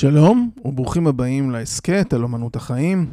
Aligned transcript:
שלום 0.00 0.50
וברוכים 0.64 1.06
הבאים 1.06 1.50
להסכת 1.50 2.12
על 2.12 2.24
אמנות 2.24 2.56
החיים. 2.56 3.06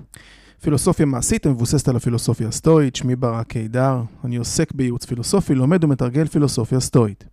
פילוסופיה 0.61 1.05
מעשית 1.05 1.45
המבוססת 1.45 1.87
על 1.87 1.95
הפילוסופיה 1.95 2.47
הסטואית, 2.47 2.95
שמי 2.95 3.15
ברק 3.15 3.47
קידר, 3.47 4.01
אני 4.23 4.35
עוסק 4.35 4.71
בייעוץ 4.71 5.05
פילוסופי, 5.05 5.55
לומד 5.55 5.83
ומתרגל 5.83 6.27
פילוסופיה 6.27 6.79
סטואית. 6.79 7.23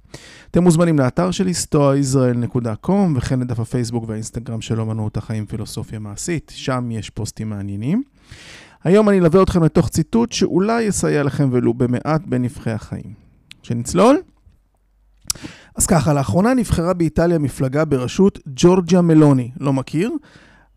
אתם 0.51 0.63
מוזמנים 0.63 0.99
לאתר 0.99 1.31
שלי 1.31 1.53
stoaisrael.com 1.53 3.17
וכן 3.17 3.41
לדף 3.41 3.61
הפייסבוק 3.61 4.05
והאינסטגרם 4.09 4.61
של 4.61 4.81
אמנות 4.81 5.17
החיים 5.17 5.47
פילוסופיה 5.47 5.99
מעשית, 5.99 6.53
שם 6.55 6.91
יש 6.91 7.11
פוסטים 7.11 7.51
מעניינים. 7.51 8.03
היום 8.85 9.09
אני 9.09 9.19
אלווה 9.19 9.43
אתכם 9.43 9.65
לתוך 9.65 9.89
ציטוט 9.89 10.33
שאולי 10.33 10.83
יסייע 10.83 11.23
לכם 11.23 11.49
ולו 11.53 11.75
במעט 11.75 12.23
בנבחי 12.27 12.71
החיים. 12.71 13.15
שנצלול? 13.63 14.17
אז 15.75 15.87
ככה, 15.87 16.13
לאחרונה 16.13 16.55
נבחרה 16.55 16.93
באיטליה 16.93 17.39
מפלגה 17.39 17.85
בראשות 17.85 18.39
ג'ורג'ה 18.47 19.01
מלוני, 19.01 19.51
לא 19.61 19.73
מכיר, 19.73 20.11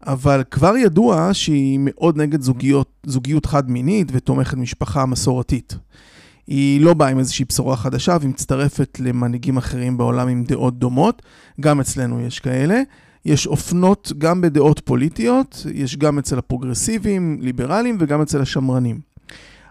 אבל 0.08 0.44
כבר 0.52 0.78
ידוע 0.78 1.30
שהיא 1.34 1.80
מאוד 1.82 2.18
נגד 2.18 2.42
זוגיות, 2.42 2.90
זוגיות 3.06 3.46
חד-מינית 3.46 4.08
ותומכת 4.12 4.58
משפחה 4.58 5.06
מסורתית. 5.06 5.78
היא 6.48 6.82
לא 6.82 6.94
באה 6.94 7.10
עם 7.10 7.20
איזושהי 7.20 7.46
בשורה 7.46 7.78
חדשה 7.78 8.18
והיא 8.20 8.30
מצטרפת 8.30 9.00
למנהיגים 9.00 9.58
אחרים 9.58 9.98
בעולם 9.98 10.28
עם 10.28 10.44
דעות 10.44 10.80
דומות, 10.80 11.22
גם 11.62 11.80
אצלנו 11.80 12.22
יש 12.22 12.40
כאלה. 12.40 12.82
יש 13.26 13.48
אופנות 13.48 14.12
גם 14.18 14.42
בדעות 14.42 14.80
פוליטיות, 14.80 15.66
יש 15.74 15.98
גם 15.98 16.20
אצל 16.20 16.38
הפרוגרסיביים, 16.38 17.38
ליברליים 17.42 17.98
וגם 18.00 18.22
אצל 18.22 18.42
השמרנים. 18.42 19.15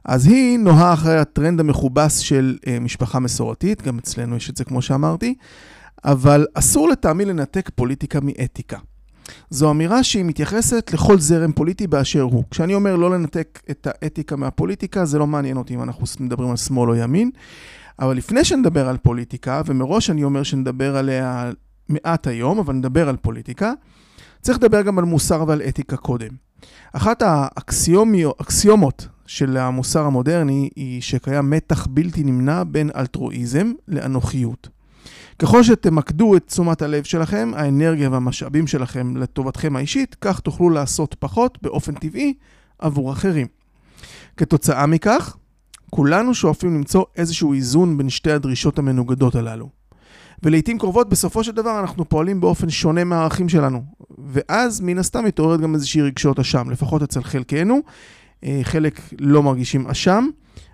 אז 0.04 0.26
היא 0.26 0.58
נוהה 0.58 0.92
אחרי 0.92 1.18
הטרנד 1.18 1.60
המכובס 1.60 2.18
של 2.18 2.58
אה, 2.66 2.80
משפחה 2.80 3.18
מסורתית, 3.18 3.82
גם 3.82 3.98
אצלנו 3.98 4.36
יש 4.36 4.50
את 4.50 4.56
זה 4.56 4.64
כמו 4.64 4.82
שאמרתי, 4.82 5.34
אבל 6.04 6.46
אסור 6.54 6.88
לטעמי 6.88 7.24
לנתק 7.24 7.70
פוליטיקה 7.74 8.18
מאתיקה. 8.22 8.78
זו 9.50 9.70
אמירה 9.70 10.02
שהיא 10.02 10.24
מתייחסת 10.24 10.90
לכל 10.94 11.18
זרם 11.18 11.52
פוליטי 11.52 11.86
באשר 11.86 12.22
הוא. 12.22 12.44
כשאני 12.50 12.74
אומר 12.74 12.96
לא 12.96 13.10
לנתק 13.10 13.60
את 13.70 13.86
האתיקה 13.90 14.36
מהפוליטיקה, 14.36 15.04
זה 15.04 15.18
לא 15.18 15.26
מעניין 15.26 15.56
אותי 15.56 15.74
אם 15.74 15.82
אנחנו 15.82 16.04
מדברים 16.20 16.50
על 16.50 16.56
שמאל 16.56 16.90
או 16.90 16.94
ימין. 16.94 17.30
אבל 17.98 18.16
לפני 18.16 18.44
שנדבר 18.44 18.88
על 18.88 18.96
פוליטיקה, 18.96 19.62
ומראש 19.66 20.10
אני 20.10 20.24
אומר 20.24 20.42
שנדבר 20.42 20.96
עליה 20.96 21.50
מעט 21.88 22.26
היום, 22.26 22.58
אבל 22.58 22.74
נדבר 22.74 23.08
על 23.08 23.16
פוליטיקה, 23.16 23.72
צריך 24.40 24.58
לדבר 24.58 24.82
גם 24.82 24.98
על 24.98 25.04
מוסר 25.04 25.44
ועל 25.48 25.62
אתיקה 25.62 25.96
קודם. 25.96 26.30
אחת 26.92 27.22
האקסיומות 27.22 29.08
של 29.26 29.56
המוסר 29.56 30.04
המודרני 30.04 30.70
היא 30.76 31.02
שקיים 31.02 31.50
מתח 31.50 31.86
בלתי 31.86 32.24
נמנע 32.24 32.62
בין 32.64 32.90
אלטרואיזם 32.96 33.72
לאנוכיות. 33.88 34.68
ככל 35.38 35.62
שתמקדו 35.62 36.36
את 36.36 36.46
תשומת 36.46 36.82
הלב 36.82 37.04
שלכם, 37.04 37.50
האנרגיה 37.56 38.10
והמשאבים 38.10 38.66
שלכם 38.66 39.16
לטובתכם 39.16 39.76
האישית, 39.76 40.16
כך 40.20 40.40
תוכלו 40.40 40.70
לעשות 40.70 41.16
פחות 41.18 41.58
באופן 41.62 41.94
טבעי 41.94 42.34
עבור 42.78 43.12
אחרים. 43.12 43.46
כתוצאה 44.36 44.86
מכך, 44.86 45.36
כולנו 45.90 46.34
שואפים 46.34 46.74
למצוא 46.74 47.04
איזשהו 47.16 47.52
איזון 47.52 47.98
בין 47.98 48.10
שתי 48.10 48.32
הדרישות 48.32 48.78
המנוגדות 48.78 49.34
הללו. 49.34 49.68
ולעיתים 50.42 50.78
קרובות, 50.78 51.08
בסופו 51.08 51.44
של 51.44 51.52
דבר, 51.52 51.80
אנחנו 51.80 52.08
פועלים 52.08 52.40
באופן 52.40 52.70
שונה 52.70 53.04
מהערכים 53.04 53.48
שלנו. 53.48 53.84
ואז, 54.18 54.80
מן 54.80 54.98
הסתם, 54.98 55.24
מתעוררת 55.24 55.60
גם 55.60 55.74
איזושהי 55.74 56.02
רגשות 56.02 56.38
אשם, 56.38 56.70
לפחות 56.70 57.02
אצל 57.02 57.22
חלקנו. 57.22 57.80
אה, 58.44 58.60
חלק 58.62 59.00
לא 59.18 59.42
מרגישים 59.42 59.86
אשם, 59.86 60.28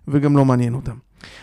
וגם 0.09 0.37
לא 0.37 0.45
מעניין 0.45 0.75
אותם. 0.75 0.97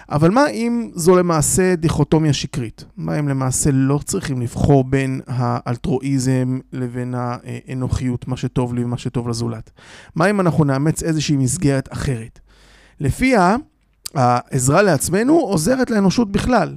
אבל 0.09 0.31
מה 0.31 0.49
אם 0.49 0.89
זו 0.95 1.15
למעשה 1.15 1.75
דיכוטומיה 1.75 2.33
שקרית? 2.33 2.85
מה 2.97 3.19
אם 3.19 3.27
למעשה 3.27 3.69
לא 3.73 3.99
צריכים 4.05 4.41
לבחור 4.41 4.83
בין 4.83 5.21
האלטרואיזם 5.27 6.59
לבין 6.73 7.13
האנוכיות, 7.17 8.27
מה 8.27 8.37
שטוב 8.37 8.73
לי 8.73 8.83
ומה 8.83 8.97
שטוב 8.97 9.27
לזולת? 9.27 9.71
מה 10.15 10.29
אם 10.29 10.39
אנחנו 10.41 10.63
נאמץ 10.63 11.03
איזושהי 11.03 11.37
מסגרת 11.37 11.93
אחרת? 11.93 12.39
לפיה, 12.99 13.55
העזרה 14.13 14.81
לעצמנו 14.81 15.33
עוזרת 15.33 15.89
לאנושות 15.89 16.31
בכלל, 16.31 16.75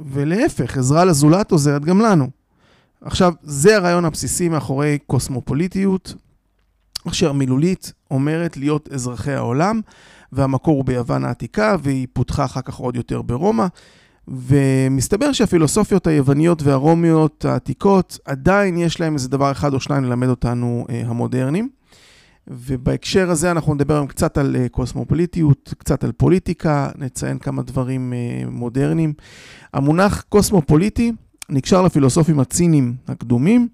ולהפך, 0.00 0.78
עזרה 0.78 1.04
לזולת 1.04 1.50
עוזרת 1.50 1.84
גם 1.84 2.00
לנו. 2.00 2.28
עכשיו, 3.00 3.32
זה 3.42 3.76
הרעיון 3.76 4.04
הבסיסי 4.04 4.48
מאחורי 4.48 4.98
קוסמופוליטיות, 5.06 6.14
אשר 7.08 7.32
מילולית 7.32 7.92
אומרת 8.10 8.56
להיות 8.56 8.88
אזרחי 8.92 9.32
העולם, 9.32 9.80
והמקור 10.32 10.76
הוא 10.76 10.84
ביוון 10.84 11.24
העתיקה, 11.24 11.76
והיא 11.82 12.06
פותחה 12.12 12.44
אחר 12.44 12.60
כך 12.60 12.74
עוד 12.74 12.96
יותר 12.96 13.22
ברומא. 13.22 13.66
ומסתבר 14.28 15.32
שהפילוסופיות 15.32 16.06
היווניות 16.06 16.62
והרומיות 16.62 17.44
העתיקות, 17.44 18.18
עדיין 18.24 18.78
יש 18.78 19.00
להם 19.00 19.14
איזה 19.14 19.28
דבר 19.28 19.50
אחד 19.52 19.74
או 19.74 19.80
שניים 19.80 20.04
ללמד 20.04 20.28
אותנו 20.28 20.86
אה, 20.90 21.02
המודרנים. 21.06 21.68
ובהקשר 22.46 23.30
הזה 23.30 23.50
אנחנו 23.50 23.74
נדבר 23.74 23.94
היום 23.94 24.06
קצת 24.06 24.38
על 24.38 24.56
אה, 24.56 24.68
קוסמופוליטיות, 24.68 25.74
קצת 25.78 26.04
על 26.04 26.12
פוליטיקה, 26.12 26.90
נציין 26.98 27.38
כמה 27.38 27.62
דברים 27.62 28.12
אה, 28.12 28.50
מודרניים. 28.50 29.12
המונח 29.74 30.24
קוסמופוליטי 30.28 31.12
נקשר 31.48 31.82
לפילוסופים 31.82 32.40
הציניים 32.40 32.94
הקדומים, 33.08 33.68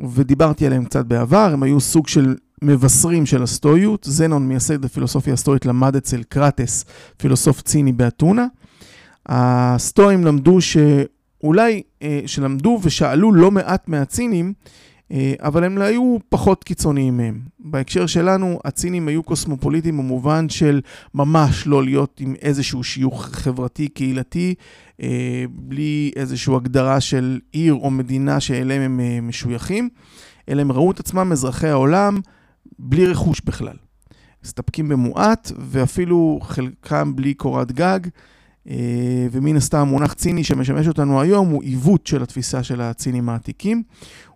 ודיברתי 0.00 0.66
עליהם 0.66 0.84
קצת 0.84 1.06
בעבר, 1.06 1.50
הם 1.52 1.62
היו 1.62 1.80
סוג 1.80 2.08
של 2.08 2.36
מבשרים 2.62 3.26
של 3.26 3.42
הסטואיות. 3.42 4.04
זנון, 4.10 4.48
מייסד 4.48 4.84
הפילוסופיה 4.84 5.34
הסטואית, 5.34 5.66
למד 5.66 5.96
אצל 5.96 6.22
קרטס, 6.22 6.84
פילוסוף 7.16 7.62
ציני 7.62 7.92
באתונה. 7.92 8.46
הסטואים 9.26 10.24
למדו 10.24 10.58
שאולי, 10.60 11.82
אה, 12.02 12.20
שלמדו 12.26 12.80
ושאלו 12.82 13.32
לא 13.32 13.50
מעט 13.50 13.88
מהצינים, 13.88 14.52
אבל 15.38 15.64
הם 15.64 15.78
היו 15.78 16.16
פחות 16.28 16.64
קיצוניים 16.64 17.16
מהם. 17.16 17.40
בהקשר 17.58 18.06
שלנו, 18.06 18.58
הצינים 18.64 19.08
היו 19.08 19.22
קוסמופוליטים 19.22 19.98
במובן 19.98 20.48
של 20.48 20.80
ממש 21.14 21.66
לא 21.66 21.84
להיות 21.84 22.20
עם 22.20 22.34
איזשהו 22.42 22.84
שיוך 22.84 23.24
חברתי, 23.24 23.88
קהילתי, 23.88 24.54
אה, 25.02 25.44
בלי 25.50 26.10
איזושהי 26.16 26.54
הגדרה 26.54 27.00
של 27.00 27.40
עיר 27.52 27.74
או 27.74 27.90
מדינה 27.90 28.40
שאליהם 28.40 28.82
הם 28.82 29.28
משויכים, 29.28 29.88
אלא 30.48 30.60
הם 30.60 30.72
ראו 30.72 30.90
את 30.90 31.00
עצמם 31.00 31.32
אזרחי 31.32 31.68
העולם, 31.68 32.20
בלי 32.78 33.06
רכוש 33.06 33.40
בכלל. 33.44 33.76
מסתפקים 34.44 34.88
במועט, 34.88 35.52
ואפילו 35.58 36.38
חלקם 36.42 37.16
בלי 37.16 37.34
קורת 37.34 37.72
גג, 37.72 38.00
אה, 38.68 39.26
ומן 39.32 39.56
הסתם 39.56 39.78
המונח 39.78 40.12
ציני 40.12 40.44
שמשמש 40.44 40.88
אותנו 40.88 41.20
היום 41.20 41.48
הוא 41.48 41.62
עיוות 41.62 42.06
של 42.06 42.22
התפיסה 42.22 42.62
של 42.62 42.80
הצינים 42.80 43.28
העתיקים. 43.28 43.82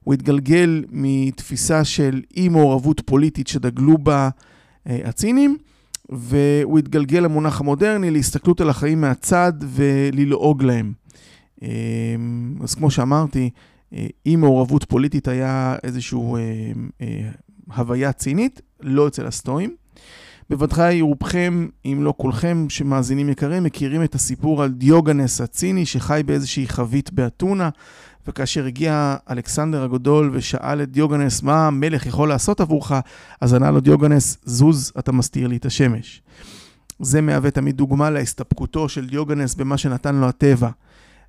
הוא 0.04 0.14
התגלגל 0.14 0.84
מתפיסה 0.90 1.84
של 1.84 2.22
אי 2.36 2.48
מעורבות 2.48 3.00
פוליטית 3.00 3.46
שדגלו 3.46 3.98
בה 3.98 4.28
אה, 4.86 4.98
הצינים, 5.04 5.56
והוא 6.08 6.78
התגלגל 6.78 7.20
למונח 7.20 7.60
המודרני 7.60 8.10
להסתכלות 8.10 8.60
על 8.60 8.70
החיים 8.70 9.00
מהצד 9.00 9.52
וללעוג 9.60 10.62
להם. 10.62 10.92
אה, 11.62 11.68
אז 12.60 12.74
כמו 12.74 12.90
שאמרתי, 12.90 13.50
אי 14.26 14.36
מעורבות 14.36 14.84
פוליטית 14.84 15.28
היה 15.28 15.76
איזשהו 15.82 16.36
הוויה 17.76 18.12
צינית, 18.12 18.60
לא 18.80 19.08
אצל 19.08 19.26
הסטואים. 19.26 19.74
בוודאי 20.50 21.00
רובכם, 21.00 21.68
אם 21.84 21.98
לא 22.02 22.14
כולכם, 22.16 22.66
שמאזינים 22.68 23.28
יקרים, 23.28 23.64
מכירים 23.64 24.02
את 24.02 24.14
הסיפור 24.14 24.62
על 24.62 24.70
דיוגנס 24.70 25.40
הציני 25.40 25.86
שחי 25.86 26.22
באיזושהי 26.26 26.68
חבית 26.68 27.12
באתונה, 27.12 27.68
וכאשר 28.26 28.66
הגיע 28.66 29.16
אלכסנדר 29.30 29.82
הגדול 29.82 30.30
ושאל 30.32 30.82
את 30.82 30.90
דיוגנס 30.90 31.42
מה 31.42 31.66
המלך 31.66 32.06
יכול 32.06 32.28
לעשות 32.28 32.60
עבורך, 32.60 32.92
אז 33.40 33.54
ענה 33.54 33.70
לו 33.70 33.80
דיוגנס, 33.80 34.38
זוז, 34.44 34.92
אתה 34.98 35.12
מסתיר 35.12 35.48
לי 35.48 35.56
את 35.56 35.66
השמש. 35.66 36.22
זה 37.00 37.20
מהווה 37.20 37.50
תמיד 37.50 37.76
דוגמה 37.76 38.10
להסתפקותו 38.10 38.88
של 38.88 39.06
דיוגנס 39.06 39.54
במה 39.54 39.78
שנתן 39.78 40.14
לו 40.14 40.28
הטבע. 40.28 40.70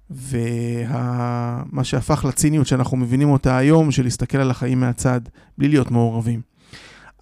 ומה 0.10 1.84
שהפך 1.84 2.26
לציניות 2.26 2.68
שאנחנו 2.68 2.98
מבינים 2.98 3.30
אותה 3.30 3.58
היום, 3.58 3.92
של 3.92 4.04
להסתכל 4.04 4.38
על 4.38 4.52
החיים 4.52 4.80
מהצד, 4.80 5.22
בלי 5.58 5.68
להיות 5.68 5.92
מעורבים. 5.92 6.42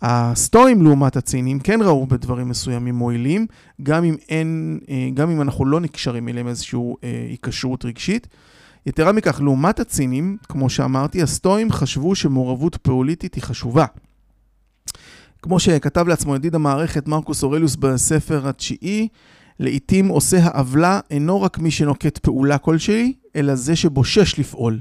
הסטואים 0.01 0.81
לעומת 0.81 1.15
הצינים 1.15 1.59
כן 1.59 1.79
ראו 1.81 2.07
בדברים 2.07 2.49
מסוימים 2.49 2.95
מועילים, 2.95 3.45
גם 3.83 4.03
אם, 4.03 4.15
אין, 4.29 4.79
אה, 4.89 5.09
גם 5.13 5.29
אם 5.29 5.41
אנחנו 5.41 5.65
לא 5.65 5.79
נקשרים 5.79 6.29
אליהם 6.29 6.47
איזושהי 6.47 6.79
אה, 7.03 7.25
היקשרות 7.29 7.85
רגשית. 7.85 8.27
יתרה 8.85 9.11
מכך, 9.11 9.41
לעומת 9.41 9.79
הצינים, 9.79 10.37
כמו 10.49 10.69
שאמרתי, 10.69 11.21
הסטואים 11.21 11.71
חשבו 11.71 12.15
שמעורבות 12.15 12.75
פוליטית 12.81 13.35
היא 13.35 13.43
חשובה. 13.43 13.85
כמו 15.41 15.59
שכתב 15.59 16.07
לעצמו 16.07 16.35
ידיד 16.35 16.55
המערכת 16.55 17.07
מרקוס 17.07 17.43
אורליוס 17.43 17.75
בספר 17.75 18.47
התשיעי, 18.47 19.07
לעתים 19.59 20.07
עושה 20.07 20.37
העוולה 20.43 20.99
אינו 21.11 21.41
רק 21.41 21.59
מי 21.59 21.71
שנוקט 21.71 22.17
פעולה 22.17 22.57
כלשהי, 22.57 23.13
אלא 23.35 23.55
זה 23.55 23.75
שבושש 23.75 24.39
לפעול. 24.39 24.79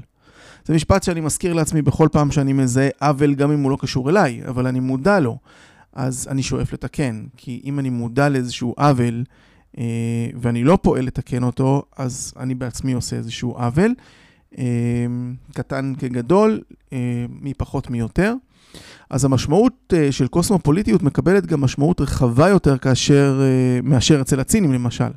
זה 0.65 0.73
משפט 0.73 1.03
שאני 1.03 1.21
מזכיר 1.21 1.53
לעצמי 1.53 1.81
בכל 1.81 2.07
פעם 2.11 2.31
שאני 2.31 2.53
מזהה 2.53 2.89
עוול, 3.01 3.33
גם 3.33 3.51
אם 3.51 3.63
הוא 3.63 3.71
לא 3.71 3.77
קשור 3.81 4.09
אליי, 4.09 4.41
אבל 4.47 4.67
אני 4.67 4.79
מודע 4.79 5.19
לו. 5.19 5.37
אז 5.93 6.27
אני 6.31 6.43
שואף 6.43 6.73
לתקן, 6.73 7.25
כי 7.37 7.61
אם 7.65 7.79
אני 7.79 7.89
מודע 7.89 8.29
לאיזשהו 8.29 8.73
עוול, 8.77 9.23
ואני 10.35 10.63
לא 10.63 10.77
פועל 10.81 11.05
לתקן 11.05 11.43
אותו, 11.43 11.83
אז 11.97 12.33
אני 12.39 12.55
בעצמי 12.55 12.93
עושה 12.93 13.15
איזשהו 13.15 13.51
עוול. 13.51 13.93
קטן 15.53 15.93
כגדול, 15.99 16.61
מי 17.29 17.53
פחות 17.57 17.89
מי 17.89 17.99
יותר. 17.99 18.33
אז 19.09 19.25
המשמעות 19.25 19.93
של 20.11 20.27
קוסמופוליטיות 20.27 21.03
מקבלת 21.03 21.45
גם 21.45 21.61
משמעות 21.61 22.01
רחבה 22.01 22.49
יותר 22.49 22.77
כאשר, 22.77 23.41
מאשר 23.83 24.21
אצל 24.21 24.39
הצינים 24.39 24.73
למשל. 24.73 25.09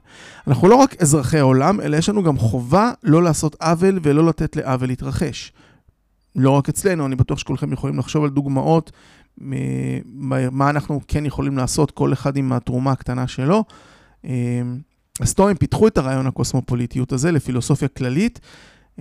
אנחנו 0.47 0.69
לא 0.69 0.75
רק 0.75 1.03
אזרחי 1.03 1.39
העולם, 1.39 1.81
אלא 1.81 1.97
יש 1.97 2.09
לנו 2.09 2.23
גם 2.23 2.39
חובה 2.39 2.93
לא 3.03 3.23
לעשות 3.23 3.57
עוול 3.63 3.99
ולא 4.03 4.27
לתת 4.27 4.57
לעוול 4.57 4.89
להתרחש. 4.89 5.53
לא 6.37 6.51
רק 6.51 6.69
אצלנו, 6.69 7.07
אני 7.07 7.17
בטוח 7.17 7.39
שכולכם 7.39 7.73
יכולים 7.73 7.99
לחשוב 7.99 8.25
על 8.25 8.31
דוגמאות 8.31 8.93
מה 10.17 10.71
אנחנו 10.71 11.01
כן 11.09 11.27
יכולים 11.27 11.57
לעשות, 11.57 11.91
כל 11.91 12.13
אחד 12.13 12.37
עם 12.37 12.53
התרומה 12.53 12.93
הקטנה 12.93 13.27
שלו. 13.27 13.65
הסטואים 15.21 15.57
פיתחו 15.57 15.89
את 15.89 15.99
הרעיון 15.99 16.27
הקוסמופוליטיות 16.27 17.13
הזה 17.13 17.33
לפילוסופיה 17.33 17.89
כללית, 17.89 18.41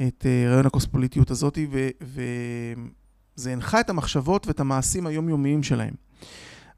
את 0.08 0.26
אה, 0.26 0.50
רעיון 0.50 0.66
הקוסמופוליטיות 0.66 1.32
הזאת, 1.32 1.58
וזה 2.02 3.52
הנחה 3.52 3.80
את 3.80 3.90
המחשבות 3.90 4.48
ואת 4.48 4.60
המעשים 4.60 5.08
היומיומיים 5.08 5.64
שלהם. 5.64 5.94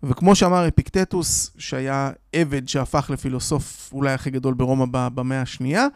וכמו 0.03 0.35
שאמר 0.35 0.67
אפיקטטוס, 0.67 1.51
שהיה 1.57 2.11
עבד 2.33 2.67
שהפך 2.67 3.09
לפילוסוף 3.13 3.89
אולי 3.93 4.13
הכי 4.13 4.29
גדול 4.29 4.53
ברומא 4.53 5.09
במאה 5.09 5.41
השנייה, 5.41 5.87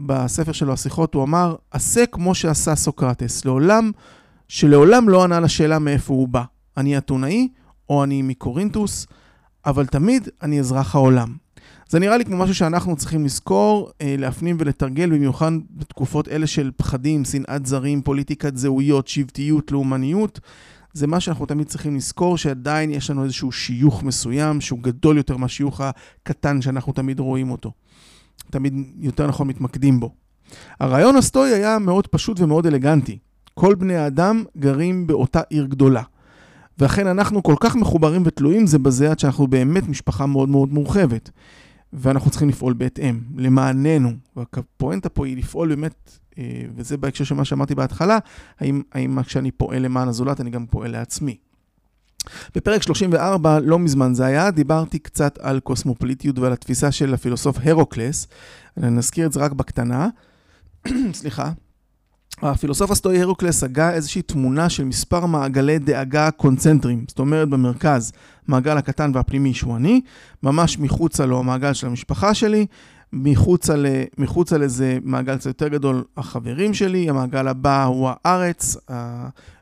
בספר 0.00 0.52
שלו, 0.52 0.72
השיחות, 0.72 1.14
הוא 1.14 1.22
אמר, 1.22 1.56
עשה 1.70 2.06
כמו 2.06 2.34
שעשה 2.34 2.74
סוקרטס, 2.74 3.44
לעולם, 3.44 3.90
שלעולם 4.48 5.08
לא 5.08 5.24
ענה 5.24 5.40
לשאלה 5.40 5.78
מאיפה 5.78 6.14
הוא 6.14 6.28
בא. 6.28 6.42
אני 6.76 6.98
אתונאי, 6.98 7.48
או 7.90 8.04
אני 8.04 8.22
מקורינטוס, 8.22 9.06
אבל 9.66 9.86
תמיד 9.86 10.28
אני 10.42 10.60
אזרח 10.60 10.94
העולם. 10.94 11.45
זה 11.88 11.98
נראה 11.98 12.16
לי 12.16 12.24
כמו 12.24 12.36
משהו 12.36 12.54
שאנחנו 12.54 12.96
צריכים 12.96 13.24
לזכור, 13.24 13.90
אה, 14.00 14.14
להפנים 14.18 14.56
ולתרגל, 14.60 15.10
במיוחד 15.10 15.52
בתקופות 15.70 16.28
אלה 16.28 16.46
של 16.46 16.70
פחדים, 16.76 17.24
שנאת 17.24 17.66
זרים, 17.66 18.02
פוליטיקת 18.02 18.56
זהויות, 18.56 19.08
שבטיות, 19.08 19.72
לאומניות. 19.72 20.40
זה 20.92 21.06
מה 21.06 21.20
שאנחנו 21.20 21.46
תמיד 21.46 21.66
צריכים 21.66 21.96
לזכור, 21.96 22.38
שעדיין 22.38 22.90
יש 22.90 23.10
לנו 23.10 23.24
איזשהו 23.24 23.52
שיוך 23.52 24.02
מסוים, 24.02 24.60
שהוא 24.60 24.78
גדול 24.82 25.16
יותר 25.16 25.36
מהשיוך 25.36 25.80
הקטן 25.80 26.62
שאנחנו 26.62 26.92
תמיד 26.92 27.20
רואים 27.20 27.50
אותו. 27.50 27.72
תמיד, 28.50 28.74
יותר 29.00 29.26
נכון, 29.26 29.48
מתמקדים 29.48 30.00
בו. 30.00 30.14
הרעיון 30.80 31.16
הסטואי 31.16 31.50
היה 31.50 31.78
מאוד 31.78 32.06
פשוט 32.06 32.40
ומאוד 32.40 32.66
אלגנטי. 32.66 33.18
כל 33.54 33.74
בני 33.74 33.96
האדם 33.96 34.44
גרים 34.58 35.06
באותה 35.06 35.40
עיר 35.50 35.66
גדולה. 35.66 36.02
ואכן 36.78 37.06
אנחנו 37.06 37.42
כל 37.42 37.54
כך 37.60 37.76
מחוברים 37.76 38.22
ותלויים 38.24 38.66
זה 38.66 38.78
בזה 38.78 39.10
עד 39.10 39.18
שאנחנו 39.18 39.46
באמת 39.46 39.88
משפחה 39.88 40.26
מאוד 40.26 40.48
מאוד 40.48 40.72
מורחבת. 40.72 41.30
ואנחנו 41.92 42.30
צריכים 42.30 42.48
לפעול 42.48 42.72
בהתאם, 42.72 43.20
למעננו. 43.36 44.12
והפואנטה 44.36 45.08
פה 45.08 45.26
היא 45.26 45.36
לפעול 45.36 45.68
באמת, 45.68 46.18
אה, 46.38 46.62
וזה 46.76 46.96
בהקשר 46.96 47.24
של 47.24 47.34
מה 47.34 47.44
שאמרתי 47.44 47.74
בהתחלה, 47.74 48.18
האם, 48.60 48.82
האם 48.92 49.22
כשאני 49.22 49.50
פועל 49.50 49.82
למען 49.82 50.08
הזולת 50.08 50.40
אני 50.40 50.50
גם 50.50 50.66
פועל 50.66 50.90
לעצמי. 50.90 51.36
בפרק 52.54 52.82
34, 52.82 53.60
לא 53.60 53.78
מזמן 53.78 54.14
זה 54.14 54.24
היה, 54.24 54.50
דיברתי 54.50 54.98
קצת 54.98 55.38
על 55.38 55.60
קוסמופוליטיות 55.60 56.38
ועל 56.38 56.52
התפיסה 56.52 56.92
של 56.92 57.14
הפילוסוף 57.14 57.56
הרוקלס. 57.64 58.28
אני 58.76 58.90
נזכיר 58.90 59.26
את 59.26 59.32
זה 59.32 59.40
רק 59.40 59.52
בקטנה. 59.52 60.08
סליחה. 61.12 61.52
הפילוסוף 62.42 62.90
הסטואי 62.90 63.22
הרוקלס 63.22 63.64
הגה 63.64 63.92
איזושהי 63.92 64.22
תמונה 64.22 64.68
של 64.68 64.84
מספר 64.84 65.26
מעגלי 65.26 65.78
דאגה 65.78 66.30
קונצנטריים, 66.30 67.04
זאת 67.08 67.18
אומרת 67.18 67.48
במרכז, 67.48 68.12
מעגל 68.48 68.76
הקטן 68.76 69.10
והפנימי 69.14 69.54
שהוא 69.54 69.76
אני, 69.76 70.00
ממש 70.42 70.78
מחוצה 70.78 71.26
לו 71.26 71.38
המעגל 71.38 71.72
של 71.72 71.86
המשפחה 71.86 72.34
שלי, 72.34 72.66
מחוצה, 73.12 73.76
ל, 73.76 73.86
מחוצה 74.18 74.58
לזה 74.58 74.98
מעגל 75.02 75.36
קצת 75.36 75.46
יותר 75.46 75.68
גדול, 75.68 76.04
החברים 76.16 76.74
שלי, 76.74 77.10
המעגל 77.10 77.48
הבא 77.48 77.84
הוא 77.84 78.10
הארץ, 78.10 78.76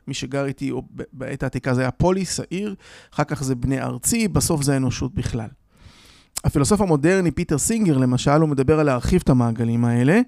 מי 0.07 0.13
שגר 0.13 0.45
איתי 0.45 0.71
בעת 1.13 1.43
העתיקה 1.43 1.73
זה 1.73 1.81
היה 1.81 1.91
פוליס, 1.91 2.39
העיר, 2.39 2.75
אחר 3.13 3.23
כך 3.23 3.43
זה 3.43 3.55
בני 3.55 3.81
ארצי, 3.81 4.27
בסוף 4.27 4.61
זה 4.61 4.73
האנושות 4.73 5.15
בכלל. 5.15 5.47
הפילוסוף 6.43 6.81
המודרני 6.81 7.31
פיטר 7.31 7.57
סינגר 7.57 7.97
למשל, 7.97 8.31
הוא 8.41 8.49
מדבר 8.49 8.79
על 8.79 8.85
להרחיב 8.85 9.21
את 9.23 9.29
המעגלים 9.29 9.85
האלה. 9.85 10.21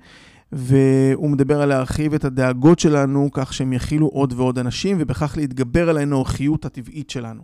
והוא 0.52 1.30
מדבר 1.30 1.62
על 1.62 1.70
להרחיב 1.70 2.14
את 2.14 2.26
הדאגות 2.26 2.80
שלנו 2.80 3.30
כך 3.34 3.54
שהם 3.54 3.74
יכילו 3.74 4.08
עוד 4.08 4.34
ועוד 4.34 4.60
אנשים, 4.60 4.98
ובכך 5.00 5.38
להתגבר 5.38 5.90
על 5.90 5.98
האנוכיות 5.98 6.66
הטבעית 6.66 7.10
שלנו. 7.10 7.42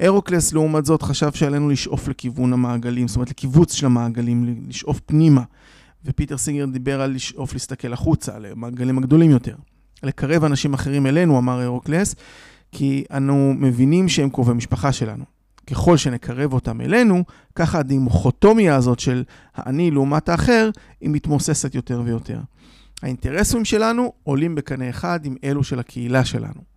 הרוקלס, 0.00 0.52
לעומת 0.52 0.84
זאת, 0.84 1.02
חשב 1.02 1.32
שעלינו 1.32 1.68
לשאוף 1.68 2.08
לכיווץ 2.08 2.52
המעגלים, 2.52 3.08
זאת 3.08 3.16
אומרת, 3.16 3.30
לכיווץ 3.30 3.72
של 3.72 3.86
המעגלים, 3.86 4.64
לשאוף 4.68 5.00
פנימה. 5.06 5.42
ופיטר 6.04 6.36
סינגר 6.36 6.66
דיבר 6.66 7.00
על 7.00 7.10
לשאוף 7.10 7.52
להסתכל 7.52 7.92
החוצה, 7.92 8.38
למעגלים 8.38 8.98
הגדולים 8.98 9.30
יותר. 9.30 9.56
לקרב 10.02 10.44
אנשים 10.44 10.74
אחרים 10.74 11.06
אלינו, 11.06 11.38
אמר 11.38 11.60
הרוקלס, 11.60 12.14
כי 12.72 13.04
אנו 13.10 13.54
מבינים 13.58 14.08
שהם 14.08 14.30
קרובי 14.30 14.52
משפחה 14.52 14.92
שלנו. 14.92 15.24
ככל 15.70 15.96
שנקרב 15.96 16.52
אותם 16.52 16.80
אלינו, 16.80 17.24
ככה 17.54 17.78
הדיכוטומיה 17.78 18.76
הזאת 18.76 19.00
של 19.00 19.24
האני 19.54 19.90
לעומת 19.90 20.28
האחר, 20.28 20.70
היא 21.00 21.10
מתמוססת 21.10 21.74
יותר 21.74 22.02
ויותר. 22.04 22.38
האינטרסים 23.02 23.64
שלנו 23.64 24.12
עולים 24.22 24.54
בקנה 24.54 24.90
אחד 24.90 25.20
עם 25.24 25.36
אלו 25.44 25.64
של 25.64 25.78
הקהילה 25.78 26.24
שלנו. 26.24 26.76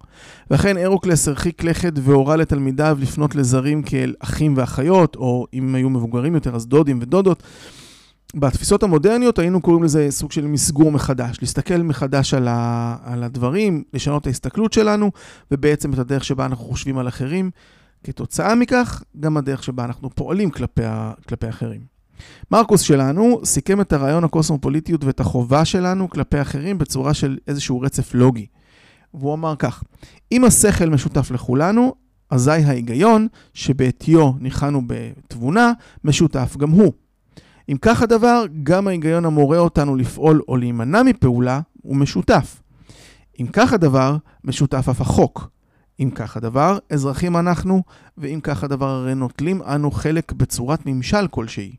ואכן 0.51 0.77
הרוקלס 0.77 1.27
הרחיק 1.27 1.63
לכת 1.63 1.93
והורה 1.95 2.35
לתלמידיו 2.35 2.97
לפנות 3.01 3.35
לזרים 3.35 3.83
כאל 3.83 4.13
אחים 4.19 4.53
ואחיות, 4.57 5.15
או 5.15 5.45
אם 5.53 5.75
היו 5.75 5.89
מבוגרים 5.89 6.35
יותר 6.35 6.55
אז 6.55 6.67
דודים 6.67 6.99
ודודות. 7.01 7.43
בתפיסות 8.35 8.83
המודרניות 8.83 9.39
היינו 9.39 9.61
קוראים 9.61 9.83
לזה 9.83 10.07
סוג 10.09 10.31
של 10.31 10.47
מסגור 10.47 10.91
מחדש, 10.91 11.37
להסתכל 11.41 11.77
מחדש 11.77 12.33
על, 12.33 12.47
ה, 12.47 12.95
על 13.03 13.23
הדברים, 13.23 13.83
לשנות 13.93 14.21
את 14.21 14.27
ההסתכלות 14.27 14.73
שלנו, 14.73 15.11
ובעצם 15.51 15.93
את 15.93 15.99
הדרך 15.99 16.23
שבה 16.23 16.45
אנחנו 16.45 16.65
חושבים 16.65 16.97
על 16.97 17.07
אחרים. 17.07 17.51
כתוצאה 18.03 18.55
מכך, 18.55 19.03
גם 19.19 19.37
הדרך 19.37 19.63
שבה 19.63 19.85
אנחנו 19.85 20.09
פועלים 20.15 20.49
כלפי, 20.49 20.81
כלפי 21.27 21.49
אחרים. 21.49 21.81
מרקוס 22.51 22.81
שלנו 22.81 23.39
סיכם 23.43 23.81
את 23.81 23.93
הרעיון 23.93 24.23
הקוסמופוליטיות 24.23 25.03
ואת 25.03 25.19
החובה 25.19 25.65
שלנו 25.65 26.09
כלפי 26.09 26.41
אחרים 26.41 26.77
בצורה 26.77 27.13
של 27.13 27.37
איזשהו 27.47 27.81
רצף 27.81 28.13
לוגי. 28.13 28.45
והוא 29.13 29.33
אמר 29.33 29.55
כך, 29.59 29.83
אם 30.31 30.45
השכל 30.45 30.89
משותף 30.89 31.31
לכולנו, 31.31 31.93
אזי 32.29 32.51
ההיגיון 32.51 33.27
שבעטיו 33.53 34.31
ניחנו 34.39 34.81
בתבונה, 34.87 35.71
משותף 36.03 36.55
גם 36.57 36.69
הוא. 36.69 36.93
אם 37.69 37.77
כך 37.81 38.01
הדבר, 38.01 38.45
גם 38.63 38.87
ההיגיון 38.87 39.25
המורה 39.25 39.57
אותנו 39.57 39.95
לפעול 39.95 40.41
או 40.47 40.57
להימנע 40.57 41.03
מפעולה 41.03 41.61
הוא 41.81 41.95
משותף. 41.95 42.61
אם 43.39 43.47
כך 43.53 43.73
הדבר, 43.73 44.17
משותף 44.43 44.89
אף 44.89 45.01
החוק. 45.01 45.49
אם 45.99 46.09
כך 46.15 46.37
הדבר, 46.37 46.77
אזרחים 46.89 47.37
אנחנו, 47.37 47.83
ואם 48.17 48.39
כך 48.43 48.63
הדבר 48.63 48.89
הרי 48.89 49.15
נוטלים 49.15 49.61
אנו 49.61 49.91
חלק 49.91 50.31
בצורת 50.31 50.79
ממשל 50.85 51.27
כלשהי. 51.27 51.75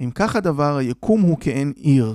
אם 0.00 0.10
כך 0.14 0.36
הדבר, 0.36 0.76
היקום 0.76 1.20
הוא 1.20 1.38
כאין 1.40 1.72
עיר. 1.76 2.14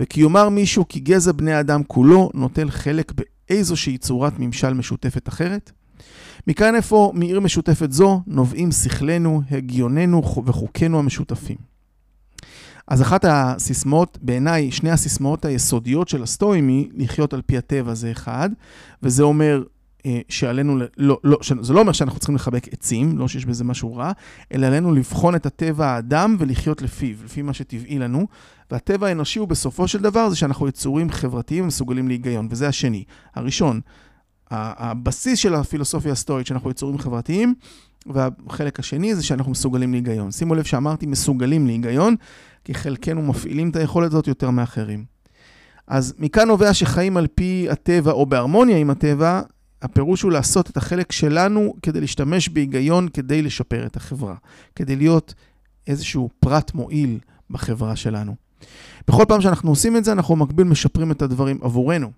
וכי 0.00 0.20
יאמר 0.20 0.48
מישהו 0.48 0.88
כי 0.88 1.00
גזע 1.00 1.32
בני 1.32 1.60
אדם 1.60 1.82
כולו 1.86 2.30
נוטל 2.34 2.70
חלק 2.70 3.12
באיזושהי 3.12 3.98
צורת 3.98 4.32
ממשל 4.38 4.74
משותפת 4.74 5.28
אחרת? 5.28 5.72
מכאן 6.46 6.74
איפה 6.74 7.12
מעיר 7.14 7.40
משותפת 7.40 7.92
זו 7.92 8.22
נובעים 8.26 8.72
שכלנו, 8.72 9.42
הגיוננו 9.50 10.22
וחוקינו 10.46 10.98
המשותפים. 10.98 11.56
אז 12.86 13.02
אחת 13.02 13.24
הסיסמאות, 13.28 14.18
בעיניי, 14.22 14.70
שני 14.70 14.90
הסיסמאות 14.90 15.44
היסודיות 15.44 16.08
של 16.08 16.22
הסטואים 16.22 16.68
היא 16.68 16.88
לחיות 16.94 17.34
על 17.34 17.42
פי 17.46 17.58
הטבע 17.58 17.94
זה 17.94 18.10
אחד, 18.12 18.50
וזה 19.02 19.22
אומר 19.22 19.62
שעלינו, 20.28 20.78
לא, 20.96 21.20
לא, 21.24 21.38
זה 21.60 21.72
לא 21.72 21.80
אומר 21.80 21.92
שאנחנו 21.92 22.18
צריכים 22.18 22.34
לחבק 22.34 22.68
עצים, 22.72 23.18
לא 23.18 23.28
שיש 23.28 23.46
בזה 23.46 23.64
משהו 23.64 23.96
רע, 23.96 24.12
אלא 24.52 24.66
עלינו 24.66 24.94
לבחון 24.94 25.34
את 25.34 25.46
הטבע 25.46 25.86
האדם 25.86 26.36
ולחיות 26.38 26.82
לפיו, 26.82 27.16
לפי 27.24 27.42
מה 27.42 27.52
שטבעי 27.52 27.98
לנו. 27.98 28.26
והטבע 28.70 29.06
האנושי 29.06 29.38
הוא 29.38 29.48
בסופו 29.48 29.88
של 29.88 29.98
דבר 29.98 30.30
זה 30.30 30.36
שאנחנו 30.36 30.68
יצורים 30.68 31.10
חברתיים 31.10 31.64
ומסוגלים 31.64 32.08
להיגיון, 32.08 32.48
וזה 32.50 32.68
השני. 32.68 33.04
הראשון, 33.34 33.80
הבסיס 34.50 35.38
של 35.38 35.54
הפילוסופיה 35.54 36.12
הסטורית, 36.12 36.46
שאנחנו 36.46 36.70
יצורים 36.70 36.98
חברתיים, 36.98 37.54
והחלק 38.06 38.78
השני 38.78 39.14
זה 39.14 39.22
שאנחנו 39.22 39.52
מסוגלים 39.52 39.92
להיגיון. 39.92 40.30
שימו 40.30 40.54
לב 40.54 40.64
שאמרתי 40.64 41.06
מסוגלים 41.06 41.66
להיגיון, 41.66 42.16
כי 42.64 42.74
חלקנו 42.74 43.22
מפעילים 43.22 43.70
את 43.70 43.76
היכולת 43.76 44.12
הזאת 44.12 44.28
יותר 44.28 44.50
מאחרים. 44.50 45.04
אז 45.86 46.14
מכאן 46.18 46.48
נובע 46.48 46.74
שחיים 46.74 47.16
על 47.16 47.26
פי 47.26 47.66
הטבע 47.70 48.12
או 48.12 48.26
בהרמוניה 48.26 48.76
עם 48.76 48.90
הטבע, 48.90 49.42
הפירוש 49.82 50.22
הוא 50.22 50.32
לעשות 50.32 50.70
את 50.70 50.76
החלק 50.76 51.12
שלנו 51.12 51.74
כדי 51.82 52.00
להשתמש 52.00 52.48
בהיגיון 52.48 53.08
כדי 53.08 53.42
לשפר 53.42 53.86
את 53.86 53.96
החברה, 53.96 54.34
כדי 54.76 54.96
להיות 54.96 55.34
איזשהו 55.86 56.30
פרט 56.40 56.74
מועיל 56.74 57.18
בחברה 57.50 57.96
שלנו. 57.96 58.34
בכל 59.08 59.24
פעם 59.28 59.40
שאנחנו 59.40 59.70
עושים 59.70 59.96
את 59.96 60.04
זה, 60.04 60.12
אנחנו 60.12 60.36
במקביל 60.36 60.66
משפרים 60.66 61.10
את 61.10 61.22
הדברים 61.22 61.58
עבורנו. 61.62 62.10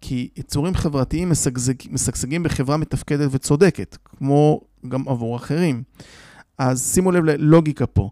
כי 0.00 0.28
יצורים 0.36 0.74
חברתיים 0.74 1.30
משגשג, 1.30 1.74
משגשגים 1.90 2.42
בחברה 2.42 2.76
מתפקדת 2.76 3.28
וצודקת, 3.32 3.96
כמו 4.04 4.60
גם 4.88 5.08
עבור 5.08 5.36
אחרים. 5.36 5.82
אז 6.58 6.92
שימו 6.94 7.12
לב 7.12 7.24
ללוגיקה 7.24 7.86
פה. 7.86 8.10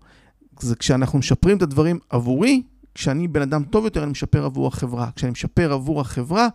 זה 0.61 0.77
כשאנחנו 0.77 1.19
משפרים 1.19 1.57
את 1.57 1.63
הדברים 1.63 1.99
עבורי, 2.11 2.63
כשאני 2.95 3.29
בן 3.29 3.43
אדם 3.43 3.65
טוב 3.65 3.85
יותר, 3.85 4.03
אני 4.03 4.11
משפר 4.11 4.45
עבור 4.45 4.67
החברה. 4.67 5.11
כשאני 5.17 5.33
משפר 5.33 5.73
עבור 5.73 6.01
החברה, 6.01 6.49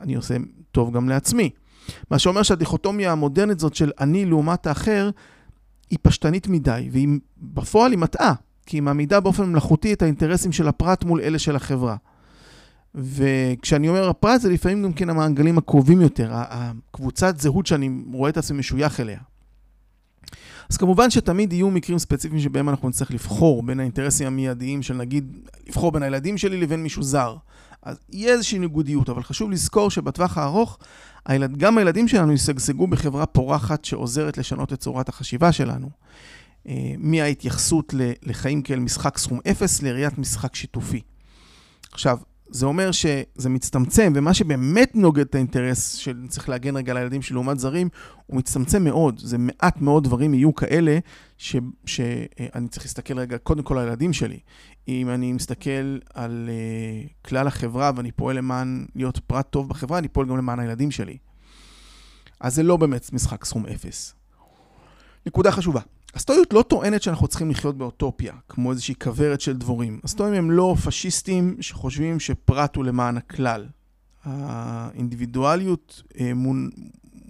אני 0.00 0.14
עושה 0.14 0.34
טוב 0.72 0.92
גם 0.92 1.08
לעצמי. 1.08 1.50
מה 2.10 2.18
שאומר 2.18 2.42
שהדיכוטומיה 2.42 3.12
המודרנית 3.12 3.58
הזאת 3.58 3.74
של 3.74 3.90
אני 4.00 4.24
לעומת 4.24 4.66
האחר, 4.66 5.10
היא 5.90 5.98
פשטנית 6.02 6.48
מדי, 6.48 6.88
והיא 6.92 7.08
בפועל 7.38 7.90
היא 7.90 7.98
מטעה, 7.98 8.34
כי 8.66 8.76
היא 8.76 8.82
מעמידה 8.82 9.20
באופן 9.20 9.44
מלאכותי 9.44 9.92
את 9.92 10.02
האינטרסים 10.02 10.52
של 10.52 10.68
הפרט 10.68 11.04
מול 11.04 11.20
אלה 11.20 11.38
של 11.38 11.56
החברה. 11.56 11.96
וכשאני 12.94 13.88
אומר 13.88 14.08
הפרט, 14.08 14.40
זה 14.40 14.50
לפעמים 14.50 14.82
גם 14.82 14.92
כן 14.92 15.10
המעגלים 15.10 15.58
הקרובים 15.58 16.00
יותר, 16.00 16.28
הקבוצת 16.32 17.40
זהות 17.40 17.66
שאני 17.66 17.90
רואה 18.12 18.30
את 18.30 18.36
עצמי 18.36 18.58
משוייך 18.58 19.00
אליה. 19.00 19.18
אז 20.70 20.76
כמובן 20.76 21.10
שתמיד 21.10 21.52
יהיו 21.52 21.70
מקרים 21.70 21.98
ספציפיים 21.98 22.40
שבהם 22.40 22.68
אנחנו 22.68 22.88
נצטרך 22.88 23.10
לבחור 23.10 23.62
בין 23.62 23.80
האינטרסים 23.80 24.26
המיידיים 24.26 24.82
של 24.82 24.94
נגיד, 24.94 25.48
לבחור 25.68 25.92
בין 25.92 26.02
הילדים 26.02 26.38
שלי 26.38 26.60
לבין 26.60 26.82
מישהו 26.82 27.02
זר. 27.02 27.36
אז 27.82 27.98
יהיה 28.12 28.32
איזושהי 28.32 28.58
ניגודיות, 28.58 29.08
אבל 29.08 29.22
חשוב 29.22 29.50
לזכור 29.50 29.90
שבטווח 29.90 30.38
הארוך, 30.38 30.78
הילד, 31.26 31.56
גם 31.56 31.78
הילדים 31.78 32.08
שלנו 32.08 32.32
ישגשגו 32.32 32.86
בחברה 32.86 33.26
פורחת 33.26 33.84
שעוזרת 33.84 34.38
לשנות 34.38 34.72
את 34.72 34.80
צורת 34.80 35.08
החשיבה 35.08 35.52
שלנו. 35.52 35.90
אה, 36.68 36.92
מההתייחסות 36.98 37.94
לחיים 38.22 38.62
כאל 38.62 38.78
משחק 38.78 39.18
סכום 39.18 39.40
אפס 39.50 39.82
לראיית 39.82 40.18
משחק 40.18 40.54
שיתופי. 40.54 41.00
עכשיו, 41.92 42.18
זה 42.50 42.66
אומר 42.66 42.92
שזה 42.92 43.48
מצטמצם, 43.48 44.12
ומה 44.16 44.34
שבאמת 44.34 44.96
נוגד 44.96 45.24
את 45.24 45.34
האינטרס 45.34 45.94
של 45.94 46.26
צריך 46.28 46.48
להגן 46.48 46.76
רגע 46.76 46.92
על 46.92 46.96
הילדים 46.96 47.22
שלעומת 47.22 47.58
זרים, 47.58 47.88
הוא 48.26 48.36
מצטמצם 48.36 48.84
מאוד. 48.84 49.20
זה 49.24 49.38
מעט 49.38 49.80
מאוד 49.80 50.04
דברים 50.04 50.34
יהיו 50.34 50.54
כאלה, 50.54 50.98
שאני 51.36 51.70
ש, 51.86 52.00
uh, 52.00 52.68
צריך 52.70 52.86
להסתכל 52.86 53.18
רגע 53.18 53.38
קודם 53.38 53.62
כל 53.62 53.78
על 53.78 53.84
הילדים 53.84 54.12
שלי. 54.12 54.38
אם 54.88 55.10
אני 55.10 55.32
מסתכל 55.32 55.98
על 56.14 56.48
uh, 56.48 57.28
כלל 57.28 57.46
החברה 57.46 57.90
ואני 57.96 58.12
פועל 58.12 58.36
למען 58.36 58.86
להיות 58.94 59.18
פרט 59.18 59.50
טוב 59.50 59.68
בחברה, 59.68 59.98
אני 59.98 60.08
פועל 60.08 60.26
גם 60.26 60.36
למען 60.36 60.58
הילדים 60.58 60.90
שלי. 60.90 61.16
אז 62.40 62.54
זה 62.54 62.62
לא 62.62 62.76
באמת 62.76 63.12
משחק 63.12 63.44
סכום 63.44 63.66
אפס. 63.66 64.14
נקודה 65.26 65.52
חשובה. 65.52 65.80
הסטואיות 66.14 66.52
לא 66.52 66.62
טוענת 66.62 67.02
שאנחנו 67.02 67.28
צריכים 67.28 67.50
לחיות 67.50 67.78
באוטופיה, 67.78 68.34
כמו 68.48 68.70
איזושהי 68.70 68.94
כוורת 68.94 69.40
של 69.40 69.56
דבורים. 69.56 70.00
הסטואים 70.04 70.34
הם 70.34 70.50
לא 70.50 70.76
פשיסטים 70.84 71.56
שחושבים 71.60 72.20
שפרט 72.20 72.76
הוא 72.76 72.84
למען 72.84 73.16
הכלל. 73.16 73.66
האינדיבידואליות 74.24 76.02
אה, 76.20 76.34
מונ... 76.34 76.70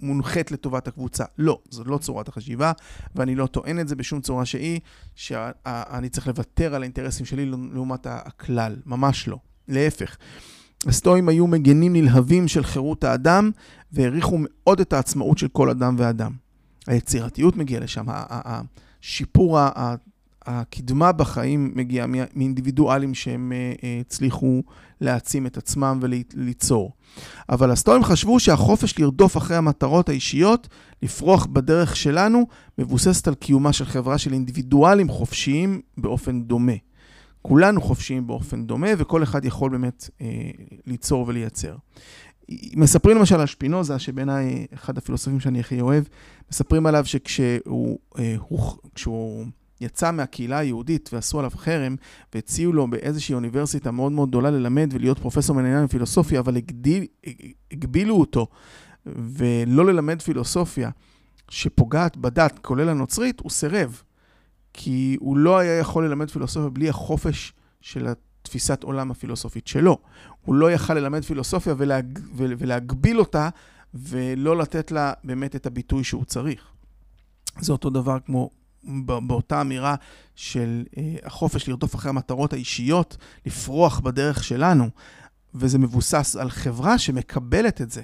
מונחית 0.01 0.51
לטובת 0.51 0.87
הקבוצה. 0.87 1.23
לא, 1.37 1.59
זו 1.69 1.83
לא 1.83 1.97
צורת 1.97 2.27
החשיבה, 2.27 2.71
ואני 3.15 3.35
לא 3.35 3.47
טוען 3.47 3.79
את 3.79 3.87
זה 3.87 3.95
בשום 3.95 4.21
צורה 4.21 4.45
שהיא, 4.45 4.79
שאני 5.15 6.09
צריך 6.09 6.27
לוותר 6.27 6.75
על 6.75 6.81
האינטרסים 6.81 7.25
שלי 7.25 7.45
לעומת 7.45 8.07
הכלל. 8.09 8.75
ממש 8.85 9.27
לא. 9.27 9.37
להפך. 9.67 10.17
הסטואים 10.87 11.29
היו 11.29 11.47
מגנים 11.47 11.93
נלהבים 11.93 12.47
של 12.47 12.63
חירות 12.63 13.03
האדם, 13.03 13.51
והעריכו 13.91 14.37
מאוד 14.39 14.79
את 14.79 14.93
העצמאות 14.93 15.37
של 15.37 15.47
כל 15.47 15.69
אדם 15.69 15.95
ואדם. 15.97 16.31
היצירתיות 16.87 17.57
מגיעה 17.57 17.81
לשם, 17.81 18.05
השיפור, 18.09 19.57
הקדמה 20.45 21.11
בחיים 21.11 21.71
מגיעה 21.75 22.07
מאינדיבידואלים 22.07 23.13
שהם 23.13 23.51
אה, 23.55 23.73
אה, 23.83 23.97
הצליחו 24.01 24.63
להעצים 25.01 25.45
את 25.45 25.57
עצמם 25.57 25.99
וליצור. 26.01 26.91
אבל 27.49 27.71
הסטואים 27.71 28.03
חשבו 28.03 28.39
שהחופש 28.39 28.99
לרדוף 28.99 29.37
אחרי 29.37 29.57
המטרות 29.57 30.09
האישיות, 30.09 30.67
לפרוח 31.01 31.45
בדרך 31.45 31.95
שלנו, 31.95 32.47
מבוססת 32.77 33.27
על 33.27 33.35
קיומה 33.35 33.73
של 33.73 33.85
חברה 33.85 34.17
של 34.17 34.33
אינדיבידואלים 34.33 35.09
חופשיים 35.09 35.81
באופן 35.97 36.41
דומה. 36.41 36.73
כולנו 37.41 37.81
חופשיים 37.81 38.27
באופן 38.27 38.65
דומה, 38.65 38.87
וכל 38.97 39.23
אחד 39.23 39.45
יכול 39.45 39.71
באמת 39.71 40.09
אה, 40.21 40.27
ליצור 40.85 41.25
ולייצר. 41.27 41.75
מספרים 42.75 43.17
למשל 43.17 43.39
על 43.39 43.45
שפינוזה, 43.45 43.99
שבעיניי 43.99 44.67
אחד 44.73 44.97
הפילוסופים 44.97 45.39
שאני 45.39 45.59
הכי 45.59 45.81
אוהב, 45.81 46.03
מספרים 46.51 46.85
עליו 46.85 47.05
שכשהוא 47.05 47.99
אה, 48.19 48.35
הוא, 48.39 48.77
כשהוא 48.95 49.45
יצא 49.81 50.11
מהקהילה 50.11 50.57
היהודית 50.57 51.09
ועשו 51.13 51.39
עליו 51.39 51.51
חרם, 51.55 51.95
והציעו 52.35 52.73
לו 52.73 52.87
באיזושהי 52.87 53.35
אוניברסיטה 53.35 53.91
מאוד 53.91 54.11
מאוד 54.11 54.29
גדולה 54.29 54.51
ללמד 54.51 54.89
ולהיות 54.93 55.19
פרופסור 55.19 55.55
מנהל 55.55 55.87
פילוסופיה, 55.87 56.39
אבל 56.39 56.57
הגדיל, 56.57 57.05
הגבילו 57.71 58.15
אותו 58.15 58.47
ולא 59.05 59.85
ללמד 59.85 60.21
פילוסופיה 60.21 60.89
שפוגעת 61.49 62.17
בדת, 62.17 62.59
כולל 62.59 62.89
הנוצרית, 62.89 63.39
הוא 63.39 63.51
סירב. 63.51 64.01
כי 64.73 65.17
הוא 65.19 65.37
לא 65.37 65.57
היה 65.57 65.77
יכול 65.77 66.05
ללמד 66.05 66.31
פילוסופיה 66.31 66.69
בלי 66.69 66.89
החופש 66.89 67.53
של 67.81 68.07
תפיסת 68.51 68.83
עולם 68.83 69.11
הפילוסופית 69.11 69.67
שלו. 69.67 69.97
הוא 70.45 70.55
לא 70.55 70.71
יכל 70.71 70.93
ללמד 70.93 71.23
פילוסופיה 71.23 71.73
ולהג... 71.77 72.19
ולהגביל 72.35 73.19
אותה 73.19 73.49
ולא 73.93 74.57
לתת 74.57 74.91
לה 74.91 75.13
באמת 75.23 75.55
את 75.55 75.65
הביטוי 75.65 76.03
שהוא 76.03 76.25
צריך. 76.25 76.67
זה 77.59 77.71
אותו 77.71 77.89
דבר 77.89 78.17
כמו 78.25 78.49
באותה 79.03 79.61
אמירה 79.61 79.95
של 80.35 80.83
אה, 80.97 81.15
החופש 81.23 81.69
לרדוף 81.69 81.95
אחרי 81.95 82.09
המטרות 82.09 82.53
האישיות, 82.53 83.17
לפרוח 83.45 83.99
בדרך 83.99 84.43
שלנו, 84.43 84.89
וזה 85.55 85.79
מבוסס 85.79 86.35
על 86.35 86.49
חברה 86.49 86.97
שמקבלת 86.97 87.81
את 87.81 87.91
זה. 87.91 88.03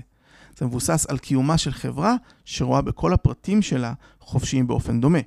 זה 0.58 0.66
מבוסס 0.66 1.06
על 1.10 1.18
קיומה 1.18 1.58
של 1.58 1.72
חברה 1.72 2.16
שרואה 2.46 2.82
בכל 2.82 3.14
הפרטים 3.14 3.62
שלה 3.62 3.94
חופשיים 4.20 4.68
באופן 4.68 5.02
דומה. 5.02 5.20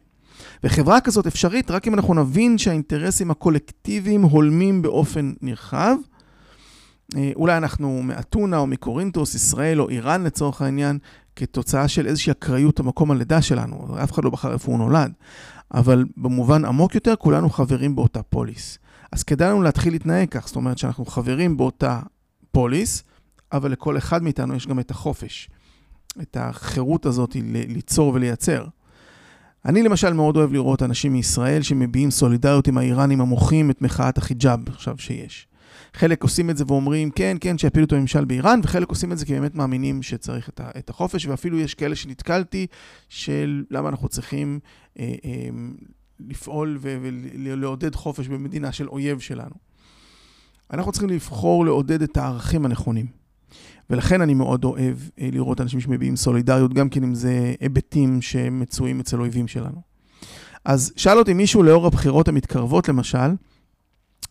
וחברה 0.65 1.01
כזאת 1.01 1.27
אפשרית 1.27 1.71
רק 1.71 1.89
אם 1.89 1.95
אנחנו 1.95 2.15
נבין 2.15 2.59
שהאינטרסים 2.59 3.31
הקולקטיביים 3.31 4.23
הולמים 4.23 4.83
באופן 4.83 5.33
נרחב. 5.43 5.97
אה, 7.17 7.31
אולי 7.37 7.57
אנחנו 7.57 8.03
מאתונה 8.03 8.59
או 8.59 8.67
מקורינטוס, 8.67 9.35
ישראל 9.35 9.81
או 9.81 9.89
איראן 9.89 10.25
לצורך 10.25 10.63
העניין, 10.63 10.99
כתוצאה 11.37 11.89
של 11.89 12.07
איזושהי 12.07 12.31
אקראיות 12.31 12.81
המקום 12.81 13.11
הלידה 13.11 13.43
שלנו. 13.43 13.97
אף 14.03 14.13
אחד 14.13 14.25
לא 14.25 14.31
בחר 14.31 14.53
איפה 14.53 14.73
הוא 14.73 14.79
נולד. 14.79 15.13
אבל 15.75 16.05
במובן 16.17 16.65
עמוק 16.65 16.95
יותר, 16.95 17.17
כולנו 17.17 17.51
חברים 17.51 17.97
באותה 17.97 18.23
פוליס. 18.23 18.79
אז 19.13 19.23
כדאי 19.23 19.49
לנו 19.49 19.63
להתחיל 19.63 19.93
להתנהג 19.93 20.29
כך, 20.29 20.47
זאת 20.47 20.57
אומרת 20.57 20.79
שאנחנו 20.79 21.05
חברים 21.05 21.57
באותה 21.57 22.01
פוליס, 22.53 23.03
אבל 23.53 23.73
לכל 23.73 23.99
אחד 23.99 24.23
מאיתנו 24.23 24.55
יש 24.55 24.67
גם 24.67 24.81
את 24.81 24.91
החופש, 24.91 25.51
את 26.23 26.37
החירות 26.41 27.07
הזאת 27.07 27.37
ליצור 27.69 28.15
ולייצר. 28.15 28.65
אני 29.65 29.83
למשל 29.83 30.13
מאוד 30.13 30.37
אוהב 30.37 30.53
לראות 30.53 30.83
אנשים 30.83 31.13
מישראל 31.13 31.63
שמביעים 31.63 32.11
סולידריות 32.11 32.69
עם 32.69 32.79
האיראנים 32.79 33.21
המוחים 33.21 33.71
את 33.71 33.83
מחאת 33.83 34.19
החיג'אב 34.19 34.69
עכשיו 34.69 34.99
שיש. 34.99 35.47
חלק 35.95 36.23
עושים 36.23 36.51
את 36.51 36.57
זה 36.57 36.65
ואומרים, 36.67 37.11
כן, 37.11 37.37
כן, 37.41 37.59
שיפילו 37.59 37.87
את 37.87 37.93
הממשל 37.93 38.25
באיראן, 38.25 38.61
וחלק 38.63 38.89
עושים 38.89 39.13
את 39.13 39.19
זה 39.19 39.27
כי 39.27 39.33
באמת 39.33 39.55
מאמינים 39.55 40.03
שצריך 40.03 40.51
את 40.79 40.91
החופש, 40.91 41.27
ואפילו 41.27 41.59
יש 41.59 41.75
כאלה 41.75 41.97
שנתקלתי 41.97 42.67
של 43.09 43.65
למה 43.71 43.89
אנחנו 43.89 44.09
צריכים 44.09 44.61
אה, 44.99 45.15
אה, 45.25 45.49
לפעול 46.21 46.79
ולעודד 46.81 47.95
חופש 47.95 48.29
במדינה 48.29 48.73
של 48.73 48.89
אויב 48.89 49.21
שלנו. 49.21 49.55
אנחנו 50.73 50.93
צריכים 50.93 51.11
לבחור 51.11 51.65
לעודד 51.65 52.03
את 52.03 52.17
הערכים 52.17 52.65
הנכונים. 52.65 53.20
ולכן 53.91 54.21
אני 54.21 54.35
מאוד 54.35 54.65
אוהב 54.65 54.97
אה, 55.21 55.29
לראות 55.33 55.61
אנשים 55.61 55.81
שמביעים 55.81 56.17
סולידריות, 56.17 56.75
גם 56.75 56.89
כן 56.89 57.03
אם 57.03 57.15
זה 57.15 57.55
היבטים 57.61 58.23
שמצויים 58.23 59.01
אצל 59.01 59.21
אויבים 59.21 59.49
שלנו. 59.49 59.81
אז 60.65 60.93
שאל 60.97 61.19
אותי 61.19 61.33
מישהו 61.33 61.63
לאור 61.63 61.87
הבחירות 61.87 62.29
המתקרבות 62.29 62.89
למשל, 62.89 63.35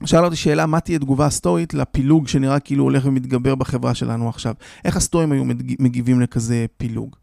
שאל 0.05 0.25
אותי 0.25 0.35
שאלה, 0.35 0.65
מה 0.65 0.79
תהיה 0.79 0.99
תגובה 0.99 1.25
הסטואית 1.25 1.73
לפילוג 1.73 2.27
שנראה 2.27 2.59
כאילו 2.59 2.83
הולך 2.83 3.05
ומתגבר 3.05 3.55
בחברה 3.55 3.93
שלנו 3.93 4.29
עכשיו? 4.29 4.53
איך 4.85 4.97
הסטואים 4.97 5.31
היו 5.31 5.43
מגיבים 5.79 6.21
לכזה 6.21 6.65
פילוג? 6.77 7.15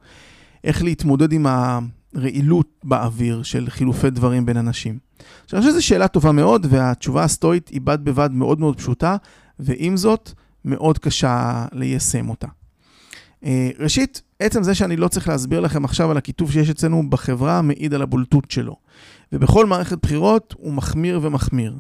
איך 0.64 0.82
להתמודד 0.82 1.32
עם 1.32 1.46
הרעילות 1.46 2.68
באוויר 2.84 3.42
של 3.42 3.66
חילופי 3.70 4.10
דברים 4.10 4.46
בין 4.46 4.56
אנשים? 4.56 4.98
עכשיו, 5.44 5.58
אני 5.58 5.66
חושב 5.66 5.78
שזו 5.78 5.86
שאלה 5.86 6.08
טובה 6.08 6.32
מאוד, 6.32 6.66
והתשובה 6.70 7.24
הסטואית 7.24 7.68
היא 7.68 7.80
בד 7.80 8.04
בבד 8.04 8.32
מאוד 8.32 8.60
מאוד 8.60 8.76
פשוטה, 8.76 9.16
ועם 9.58 9.96
זאת, 9.96 10.32
מאוד 10.66 10.98
קשה 10.98 11.66
ליישם 11.72 12.28
אותה. 12.28 12.46
אה, 13.44 13.70
ראשית, 13.78 14.22
עצם 14.40 14.62
זה 14.62 14.74
שאני 14.74 14.96
לא 14.96 15.08
צריך 15.08 15.28
להסביר 15.28 15.60
לכם 15.60 15.84
עכשיו 15.84 16.10
על 16.10 16.16
הכיתוב 16.16 16.52
שיש 16.52 16.70
אצלנו 16.70 17.10
בחברה, 17.10 17.62
מעיד 17.62 17.94
על 17.94 18.02
הבולטות 18.02 18.50
שלו. 18.50 18.76
ובכל 19.32 19.66
מערכת 19.66 19.98
בחירות 20.02 20.54
הוא 20.58 20.72
מחמיר 20.72 21.20
ומחמיר. 21.22 21.76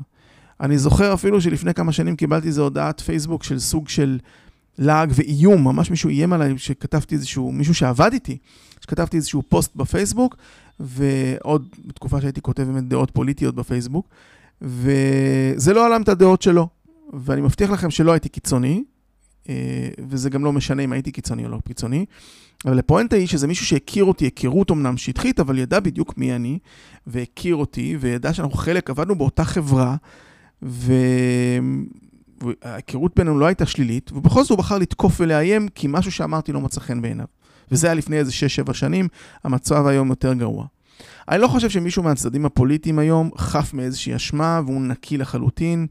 אני 0.60 0.78
זוכר 0.78 1.14
אפילו 1.14 1.40
שלפני 1.40 1.74
כמה 1.74 1.92
שנים 1.92 2.16
קיבלתי 2.16 2.46
איזו 2.46 2.62
הודעת 2.62 3.00
פייסבוק 3.00 3.44
של 3.44 3.58
סוג 3.58 3.88
של 3.88 4.18
לעג 4.78 5.12
ואיום, 5.14 5.64
ממש 5.64 5.90
מישהו 5.90 6.10
איים 6.10 6.32
עליי 6.32 6.58
שכתבתי 6.58 7.14
איזשהו, 7.14 7.52
מישהו 7.52 7.74
שעבד 7.74 8.12
איתי, 8.12 8.38
שכתבתי 8.80 9.16
איזשהו 9.16 9.42
פוסט 9.48 9.76
בפייסבוק, 9.76 10.36
ועוד 10.80 11.68
בתקופה 11.86 12.20
שהייתי 12.20 12.40
כותב 12.40 12.62
באמת 12.62 12.88
דעות 12.88 13.10
פוליטיות 13.10 13.54
בפייסבוק, 13.54 14.08
וזה 14.62 15.74
לא 15.74 15.86
עלם 15.86 16.02
את 16.02 16.08
הדעות 16.08 16.42
שלו. 16.42 16.68
ואני 17.12 17.40
מבטיח 17.40 17.70
לכם 17.70 17.90
שלא 17.90 18.12
הייתי 18.12 18.28
קיצוני, 18.28 18.84
אה, 19.48 19.88
וזה 20.08 20.30
גם 20.30 20.44
לא 20.44 20.52
משנה 20.52 20.82
אם 20.82 20.92
הייתי 20.92 21.12
קיצוני 21.12 21.44
או 21.44 21.50
לא 21.50 21.58
קיצוני, 21.64 22.06
אבל 22.64 22.78
הפואנטה 22.78 23.16
היא 23.16 23.26
שזה 23.26 23.46
מישהו 23.46 23.66
שהכיר 23.66 24.04
אותי, 24.04 24.24
היכרות 24.24 24.70
אמנם 24.70 24.96
שטחית, 24.96 25.40
אבל 25.40 25.58
ידע 25.58 25.80
בדיוק 25.80 26.18
מי 26.18 26.36
אני, 26.36 26.58
והכיר 27.06 27.56
אותי, 27.56 27.96
וידע 28.00 28.32
שאנחנו 28.32 28.56
חלק, 28.58 28.90
עבדנו 28.90 29.14
באותה 29.14 29.44
חברה, 29.44 29.96
וההיכרות 32.62 33.12
בינינו 33.16 33.38
לא 33.38 33.46
הייתה 33.46 33.66
שלילית, 33.66 34.12
ובכל 34.12 34.42
זאת 34.42 34.50
הוא 34.50 34.58
בחר 34.58 34.78
לתקוף 34.78 35.20
ולאיים, 35.20 35.68
כי 35.68 35.86
משהו 35.90 36.12
שאמרתי 36.12 36.52
לא 36.52 36.60
מצא 36.60 36.80
חן 36.80 37.02
בעיניו. 37.02 37.26
וזה 37.70 37.86
היה 37.86 37.94
לפני 37.94 38.18
איזה 38.18 38.32
6-7 38.68 38.72
שנים, 38.72 39.08
המצב 39.44 39.86
היום 39.86 40.08
יותר 40.08 40.32
גרוע. 40.34 40.66
אני 41.28 41.40
לא 41.40 41.48
חושב 41.48 41.70
שמישהו 41.70 42.02
מהצדדים 42.02 42.46
הפוליטיים 42.46 42.98
היום 42.98 43.30
חף 43.38 43.74
מאיזושהי 43.74 44.16
אשמה, 44.16 44.60
והוא 44.66 44.82
נקי 44.82 45.18
לחלוטין, 45.18 45.86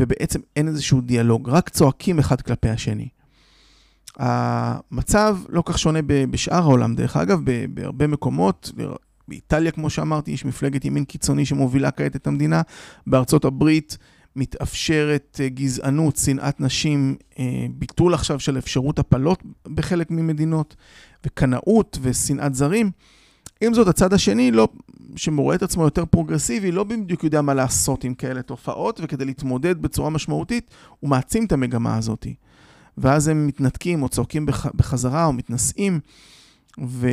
ובעצם 0.00 0.40
אין 0.56 0.68
איזשהו 0.68 1.00
דיאלוג, 1.00 1.48
רק 1.48 1.68
צועקים 1.68 2.18
אחד 2.18 2.40
כלפי 2.40 2.68
השני. 2.68 3.08
המצב 4.16 5.38
לא 5.48 5.62
כך 5.66 5.78
שונה 5.78 5.98
בשאר 6.30 6.62
העולם, 6.62 6.94
דרך 6.94 7.16
אגב, 7.16 7.40
בהרבה 7.70 8.06
מקומות, 8.06 8.72
באיטליה, 9.28 9.70
כמו 9.70 9.90
שאמרתי, 9.90 10.30
יש 10.30 10.44
מפלגת 10.44 10.84
ימין 10.84 11.04
קיצוני 11.04 11.46
שמובילה 11.46 11.90
כעת 11.90 12.16
את 12.16 12.26
המדינה, 12.26 12.62
בארצות 13.06 13.44
הברית 13.44 13.98
מתאפשרת 14.36 15.40
אה, 15.42 15.48
גזענות, 15.48 16.16
שנאת 16.16 16.60
נשים, 16.60 17.16
אה, 17.38 17.66
ביטול 17.70 18.14
עכשיו 18.14 18.40
של 18.40 18.58
אפשרות 18.58 18.98
הפלות 18.98 19.42
בחלק 19.66 20.10
ממדינות, 20.10 20.76
וקנאות 21.26 21.98
ושנאת 22.02 22.54
זרים. 22.54 22.90
עם 23.60 23.74
זאת, 23.74 23.88
הצד 23.88 24.12
השני, 24.12 24.50
לא, 24.50 24.68
שמורה 25.16 25.54
את 25.54 25.62
עצמו 25.62 25.84
יותר 25.84 26.04
פרוגרסיבי, 26.04 26.72
לא 26.72 26.84
בדיוק 26.84 27.24
יודע 27.24 27.42
מה 27.42 27.54
לעשות 27.54 28.04
עם 28.04 28.14
כאלה 28.14 28.42
תופעות, 28.42 29.00
וכדי 29.02 29.24
להתמודד 29.24 29.82
בצורה 29.82 30.10
משמעותית, 30.10 30.70
הוא 31.00 31.10
מעצים 31.10 31.44
את 31.44 31.52
המגמה 31.52 31.96
הזאת. 31.96 32.26
ואז 32.98 33.28
הם 33.28 33.46
מתנתקים 33.46 34.02
או 34.02 34.08
צועקים 34.08 34.46
בח, 34.46 34.66
בחזרה 34.74 35.24
או 35.24 35.32
מתנשאים, 35.32 36.00
ו... 36.84 37.08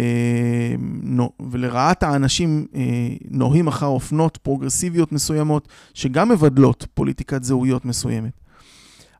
ולרעת 1.51 2.03
האנשים 2.03 2.65
אה, 2.75 2.81
נוהים 3.29 3.67
אחר 3.67 3.85
אופנות 3.85 4.37
פרוגרסיביות 4.37 5.11
מסוימות, 5.11 5.67
שגם 5.93 6.29
מבדלות 6.29 6.87
פוליטיקת 6.93 7.43
זהויות 7.43 7.85
מסוימת. 7.85 8.31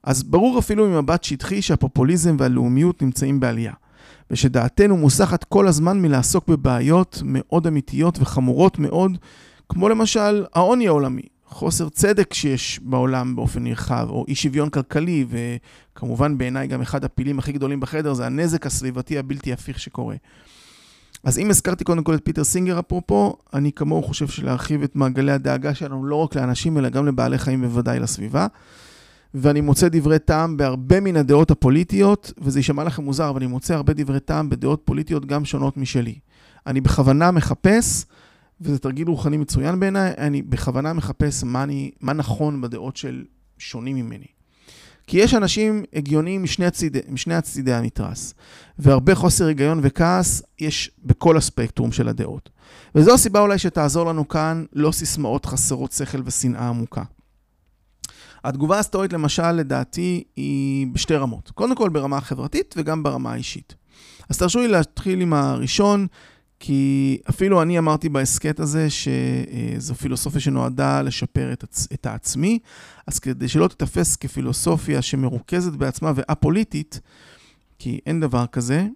אז 0.03 0.23
ברור 0.23 0.59
אפילו 0.59 0.87
ממבט 0.87 1.23
שטחי 1.23 1.61
שהפופוליזם 1.61 2.35
והלאומיות 2.39 3.01
נמצאים 3.01 3.39
בעלייה. 3.39 3.73
ושדעתנו 4.31 4.97
מוסחת 4.97 5.43
כל 5.43 5.67
הזמן 5.67 6.01
מלעסוק 6.01 6.47
בבעיות 6.47 7.21
מאוד 7.25 7.67
אמיתיות 7.67 8.17
וחמורות 8.21 8.79
מאוד, 8.79 9.17
כמו 9.69 9.89
למשל 9.89 10.45
העוני 10.53 10.87
העולמי, 10.87 11.21
חוסר 11.53 11.89
צדק 11.89 12.33
שיש 12.33 12.79
בעולם 12.83 13.35
באופן 13.35 13.63
נרחב, 13.63 14.07
או 14.09 14.25
אי 14.27 14.35
שוויון 14.35 14.69
כלכלי, 14.69 15.25
וכמובן 15.29 16.37
בעיניי 16.37 16.67
גם 16.67 16.81
אחד 16.81 17.05
הפילים 17.05 17.39
הכי 17.39 17.51
גדולים 17.51 17.79
בחדר 17.79 18.13
זה 18.13 18.25
הנזק 18.25 18.65
הסביבתי 18.65 19.17
הבלתי 19.17 19.53
הפיך 19.53 19.79
שקורה. 19.79 20.15
אז 21.23 21.37
אם 21.37 21.49
הזכרתי 21.49 21.83
קודם 21.83 22.03
כל 22.03 22.15
את 22.15 22.21
פיטר 22.23 22.43
סינגר 22.43 22.79
אפרופו, 22.79 23.35
אני 23.53 23.71
כמוהו 23.71 24.03
חושב 24.03 24.27
שלהרחיב 24.27 24.83
את 24.83 24.95
מעגלי 24.95 25.31
הדאגה 25.31 25.73
שלנו 25.73 26.05
לא 26.05 26.15
רק 26.15 26.35
לאנשים, 26.35 26.77
אלא 26.77 26.89
גם 26.89 27.05
לבעלי 27.05 27.37
חיים 27.37 27.61
בוודאי 27.61 27.99
לסביבה. 27.99 28.47
ואני 29.33 29.61
מוצא 29.61 29.87
דברי 29.91 30.19
טעם 30.19 30.57
בהרבה 30.57 30.99
מן 30.99 31.15
הדעות 31.15 31.51
הפוליטיות, 31.51 32.33
וזה 32.37 32.59
יישמע 32.59 32.83
לכם 32.83 33.03
מוזר, 33.03 33.29
אבל 33.29 33.37
אני 33.37 33.47
מוצא 33.47 33.73
הרבה 33.73 33.93
דברי 33.93 34.19
טעם 34.19 34.49
בדעות 34.49 34.81
פוליטיות 34.85 35.25
גם 35.25 35.45
שונות 35.45 35.77
משלי. 35.77 36.15
אני 36.67 36.81
בכוונה 36.81 37.31
מחפש, 37.31 38.05
וזה 38.61 38.79
תרגיל 38.79 39.07
רוחני 39.07 39.37
מצוין 39.37 39.79
בעיניי, 39.79 40.13
אני 40.17 40.41
בכוונה 40.41 40.93
מחפש 40.93 41.43
מה, 41.43 41.63
אני, 41.63 41.91
מה 42.01 42.13
נכון 42.13 42.61
בדעות 42.61 42.97
של 42.97 43.23
שונים 43.57 43.95
ממני. 43.95 44.25
כי 45.07 45.17
יש 45.17 45.33
אנשים 45.33 45.83
הגיוניים 45.93 46.43
משני, 46.43 46.65
הציד, 46.65 46.97
משני 47.09 47.35
הצידי 47.35 47.73
המתרס, 47.73 48.33
והרבה 48.79 49.15
חוסר 49.15 49.47
היגיון 49.47 49.79
וכעס 49.83 50.41
יש 50.59 50.91
בכל 51.03 51.37
הספקטרום 51.37 51.91
של 51.91 52.07
הדעות. 52.07 52.49
וזו 52.95 53.13
הסיבה 53.13 53.39
אולי 53.39 53.57
שתעזור 53.57 54.05
לנו 54.05 54.27
כאן 54.27 54.65
לא 54.73 54.91
סיסמאות 54.91 55.45
חסרות 55.45 55.91
שכל 55.91 56.21
ושנאה 56.25 56.67
עמוקה. 56.67 57.03
התגובה 58.43 58.79
הסטורית, 58.79 59.13
למשל, 59.13 59.51
לדעתי, 59.51 60.23
היא 60.35 60.87
בשתי 60.87 61.15
רמות. 61.15 61.51
קודם 61.51 61.75
כל 61.75 61.89
ברמה 61.89 62.17
החברתית 62.17 62.75
וגם 62.77 63.03
ברמה 63.03 63.33
האישית. 63.33 63.75
אז 64.29 64.37
תרשו 64.37 64.59
לי 64.59 64.67
להתחיל 64.67 65.21
עם 65.21 65.33
הראשון, 65.33 66.07
כי 66.59 67.17
אפילו 67.29 67.61
אני 67.61 67.77
אמרתי 67.77 68.09
בהסכת 68.09 68.59
הזה 68.59 68.87
שזו 68.89 69.95
פילוסופיה 69.95 70.41
שנועדה 70.41 71.01
לשפר 71.01 71.53
את, 71.53 71.63
עצ... 71.63 71.87
את 71.93 72.05
העצמי, 72.05 72.59
אז 73.07 73.19
כדי 73.19 73.47
שלא 73.47 73.67
תתפס 73.67 74.15
כפילוסופיה 74.15 75.01
שמרוכזת 75.01 75.73
בעצמה 75.73 76.11
ואפוליטית, 76.15 76.99
כי 77.79 77.99
אין 78.05 78.19
דבר 78.19 78.45
כזה, 78.47 78.87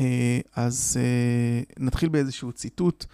אה, 0.00 0.38
אז 0.56 0.96
אה, 1.00 1.84
נתחיל 1.84 2.08
באיזשהו 2.08 2.52
ציטוט. 2.52 3.04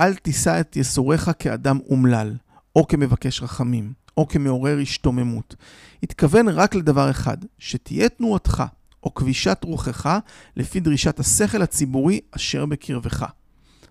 אל 0.00 0.14
תישא 0.14 0.60
את 0.60 0.76
יסוריך 0.76 1.30
כאדם 1.38 1.78
אומלל, 1.88 2.34
או 2.76 2.86
כמבקש 2.86 3.42
רחמים. 3.42 3.92
או 4.16 4.28
כמעורר 4.28 4.78
השתוממות. 4.82 5.54
התכוון 6.02 6.48
רק 6.48 6.74
לדבר 6.74 7.10
אחד, 7.10 7.36
שתהיה 7.58 8.08
תנועתך 8.08 8.62
או 9.02 9.14
כבישת 9.14 9.58
רוחך 9.64 10.18
לפי 10.56 10.80
דרישת 10.80 11.20
השכל 11.20 11.62
הציבורי 11.62 12.20
אשר 12.30 12.66
בקרבך. 12.66 13.26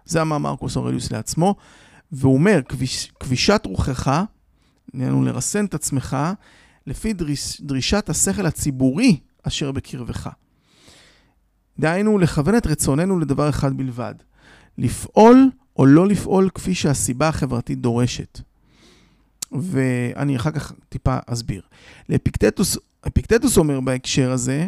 זה 0.06 0.22
אמר 0.22 0.38
מרקוס 0.38 0.76
אורליוס 0.76 1.12
לעצמו, 1.12 1.56
והוא 2.12 2.34
אומר, 2.34 2.62
כביש, 2.70 3.12
כבישת 3.20 3.62
רוחך, 3.66 4.22
נהיינו 4.94 5.24
לרסן 5.24 5.66
את 5.66 5.74
עצמך, 5.74 6.18
לפי 6.88 7.14
דריש, 7.14 7.62
דרישת 7.62 8.10
השכל 8.10 8.46
הציבורי 8.46 9.20
אשר 9.44 9.72
בקרבך. 9.72 10.30
דהיינו, 11.80 12.18
לכוון 12.18 12.58
את 12.58 12.68
רצוננו 12.68 13.20
לדבר 13.20 13.50
אחד 13.50 13.78
בלבד, 13.78 14.16
לפעול 14.78 15.50
או 15.78 15.86
לא 15.86 16.08
לפעול 16.08 16.50
כפי 16.50 16.76
שהסיבה 16.76 17.28
החברתית 17.28 17.82
דורשת. 17.82 18.40
ואני 19.62 20.36
אחר 20.36 20.52
כך 20.52 20.74
טיפה 20.90 21.18
אסביר. 21.28 21.62
לאפיקטטוס, 22.10 22.78
אפיקטטוס 23.08 23.58
אומר 23.58 23.80
בהקשר 23.80 24.32
הזה, 24.32 24.68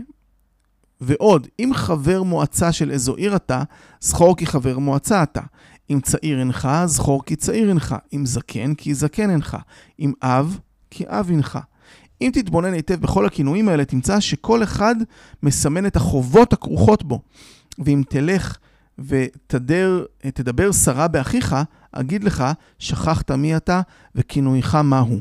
ועוד, 1.01 1.47
אם 1.59 1.71
חבר 1.73 2.23
מועצה 2.23 2.71
של 2.71 2.91
איזו 2.91 3.15
עיר 3.15 3.35
אתה, 3.35 3.63
זכור 4.01 4.37
כי 4.37 4.45
חבר 4.45 4.79
מועצה 4.79 5.23
אתה. 5.23 5.41
אם 5.89 5.99
צעיר 5.99 6.39
אינך, 6.39 6.69
זכור 6.85 7.25
כי 7.25 7.35
צעיר 7.35 7.69
אינך. 7.69 7.95
אם 8.13 8.25
זקן, 8.25 8.73
כי 8.73 8.93
זקן 8.93 9.29
אינך. 9.29 9.57
אם 9.99 10.13
אב, 10.21 10.59
כי 10.91 11.03
אב 11.07 11.29
אינך. 11.29 11.59
אם 12.21 12.29
תתבונן 12.33 12.73
היטב 12.73 13.01
בכל 13.01 13.25
הכינויים 13.25 13.69
האלה, 13.69 13.85
תמצא 13.85 14.19
שכל 14.19 14.63
אחד 14.63 14.95
מסמן 15.43 15.85
את 15.85 15.95
החובות 15.95 16.53
הכרוכות 16.53 17.03
בו. 17.03 17.21
ואם 17.79 18.03
תלך 18.09 18.57
ותדבר 18.99 20.71
שרה 20.71 21.07
באחיך, 21.07 21.55
אגיד 21.99 22.23
לך, 22.23 22.43
שכחת 22.79 23.31
מי 23.31 23.57
אתה 23.57 23.81
וכינויך 24.15 24.75
מהו. 24.75 25.19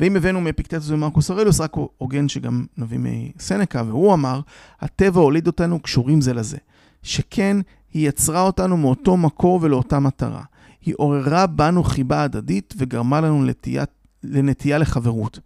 ואם 0.00 0.16
הבאנו 0.16 0.40
מאפיקטטוס 0.40 0.90
ומרקוס 0.90 1.30
אורלוס, 1.30 1.60
רק 1.60 1.72
הוגן 1.98 2.28
שגם 2.28 2.66
נביא 2.78 2.98
מסנקה, 3.02 3.82
והוא 3.86 4.14
אמר, 4.14 4.40
הטבע 4.80 5.20
הוליד 5.20 5.46
אותנו 5.46 5.80
קשורים 5.80 6.20
זה 6.20 6.34
לזה. 6.34 6.56
שכן, 7.02 7.56
היא 7.92 8.08
יצרה 8.08 8.40
אותנו 8.40 8.76
מאותו 8.76 9.16
מקור 9.16 9.58
ולאותה 9.62 9.98
מטרה. 9.98 10.42
היא 10.84 10.94
עוררה 10.98 11.46
בנו 11.46 11.84
חיבה 11.84 12.22
הדדית 12.22 12.74
וגרמה 12.76 13.20
לנו 13.20 13.44
לנטייה, 13.44 13.84
לנטייה 14.22 14.78
לחברות. 14.78 15.38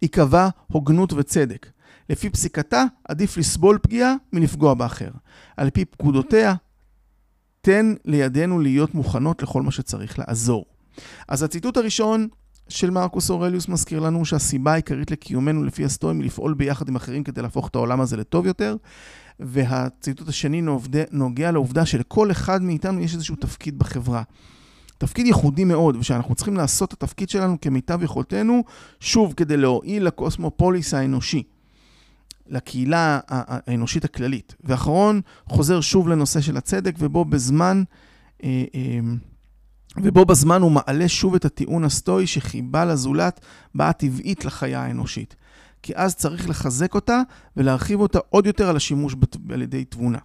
היא 0.00 0.10
קבעה 0.10 0.48
הוגנות 0.66 1.12
וצדק. 1.12 1.66
לפי 2.10 2.30
פסיקתה, 2.30 2.84
עדיף 3.08 3.36
לסבול 3.36 3.78
פגיעה 3.82 4.14
מלפגוע 4.32 4.74
באחר. 4.74 5.10
על 5.56 5.70
פי 5.70 5.84
פקודותיה, 5.84 6.54
תן 7.64 7.94
לידינו 8.04 8.58
להיות 8.58 8.94
מוכנות 8.94 9.42
לכל 9.42 9.62
מה 9.62 9.70
שצריך 9.70 10.18
לעזור. 10.18 10.64
אז 11.28 11.42
הציטוט 11.42 11.76
הראשון 11.76 12.28
של 12.68 12.90
מרקוס 12.90 13.30
אורליוס 13.30 13.68
מזכיר 13.68 14.00
לנו 14.00 14.24
שהסיבה 14.24 14.72
העיקרית 14.72 15.10
לקיומנו 15.10 15.64
לפי 15.64 15.84
הסטואים 15.84 16.18
היא 16.18 16.26
לפעול 16.26 16.54
ביחד 16.54 16.88
עם 16.88 16.96
אחרים 16.96 17.24
כדי 17.24 17.42
להפוך 17.42 17.68
את 17.68 17.74
העולם 17.74 18.00
הזה 18.00 18.16
לטוב 18.16 18.46
יותר. 18.46 18.76
והציטוט 19.40 20.28
השני 20.28 20.62
נוגע 21.12 21.50
לעובדה 21.50 21.86
שלכל 21.86 22.30
אחד 22.30 22.62
מאיתנו 22.62 23.00
יש 23.00 23.14
איזשהו 23.14 23.36
תפקיד 23.36 23.78
בחברה. 23.78 24.22
תפקיד 24.98 25.26
ייחודי 25.26 25.64
מאוד, 25.64 25.96
ושאנחנו 25.96 26.34
צריכים 26.34 26.56
לעשות 26.56 26.92
את 26.92 27.02
התפקיד 27.02 27.28
שלנו 27.28 27.60
כמיטב 27.60 28.02
יכולתנו, 28.02 28.64
שוב, 29.00 29.34
כדי 29.36 29.56
להועיל 29.56 30.06
לקוסמופוליס 30.06 30.94
האנושי. 30.94 31.42
לקהילה 32.46 33.20
האנושית 33.28 34.04
הכללית. 34.04 34.54
ואחרון, 34.64 35.20
חוזר 35.48 35.80
שוב 35.80 36.08
לנושא 36.08 36.40
של 36.40 36.56
הצדק, 36.56 36.94
ובו 36.98 37.24
בזמן, 37.24 37.82
אה, 38.44 38.64
אה, 38.74 38.98
ובו 39.96 40.24
בזמן 40.24 40.62
הוא 40.62 40.70
מעלה 40.70 41.08
שוב 41.08 41.34
את 41.34 41.44
הטיעון 41.44 41.84
הסטואי 41.84 42.26
שחיבה 42.26 42.84
לזולת 42.84 43.40
באה 43.74 43.92
טבעית 43.92 44.44
לחיה 44.44 44.82
האנושית. 44.82 45.36
כי 45.82 45.92
אז 45.96 46.14
צריך 46.14 46.48
לחזק 46.48 46.94
אותה 46.94 47.22
ולהרחיב 47.56 48.00
אותה 48.00 48.18
עוד 48.28 48.46
יותר 48.46 48.68
על 48.68 48.76
השימוש 48.76 49.14
על 49.52 49.62
ידי 49.62 49.84
תבונה. 49.84 50.18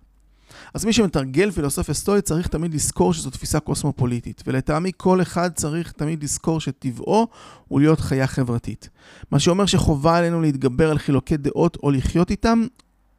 אז 0.74 0.86
מי 0.86 0.94
שמתרגל 0.94 1.52
פילוסופיה 1.52 1.94
סטואית 1.94 2.26
צריך 2.26 2.48
תמיד 2.48 2.74
לזכור 2.74 3.14
שזו 3.14 3.30
תפיסה 3.30 3.60
קוסמופוליטית, 3.60 4.44
ולטעמי 4.48 4.92
כל 4.98 5.22
אחד 5.22 5.54
צריך 5.54 5.92
תמיד 5.92 6.24
לזכור 6.24 6.62
שטבעו 6.62 7.28
הוא 7.68 7.80
להיות 7.80 8.00
חיה 8.00 8.28
חברתית. 8.28 8.90
מה 9.32 9.40
שאומר 9.40 9.66
שחובה 9.66 10.18
עלינו 10.18 10.42
להתגבר 10.42 10.92
על 10.92 10.98
חילוקי 10.98 11.38
דעות 11.38 11.78
או 11.84 11.92
לחיות 11.92 12.32
איתם 12.32 12.66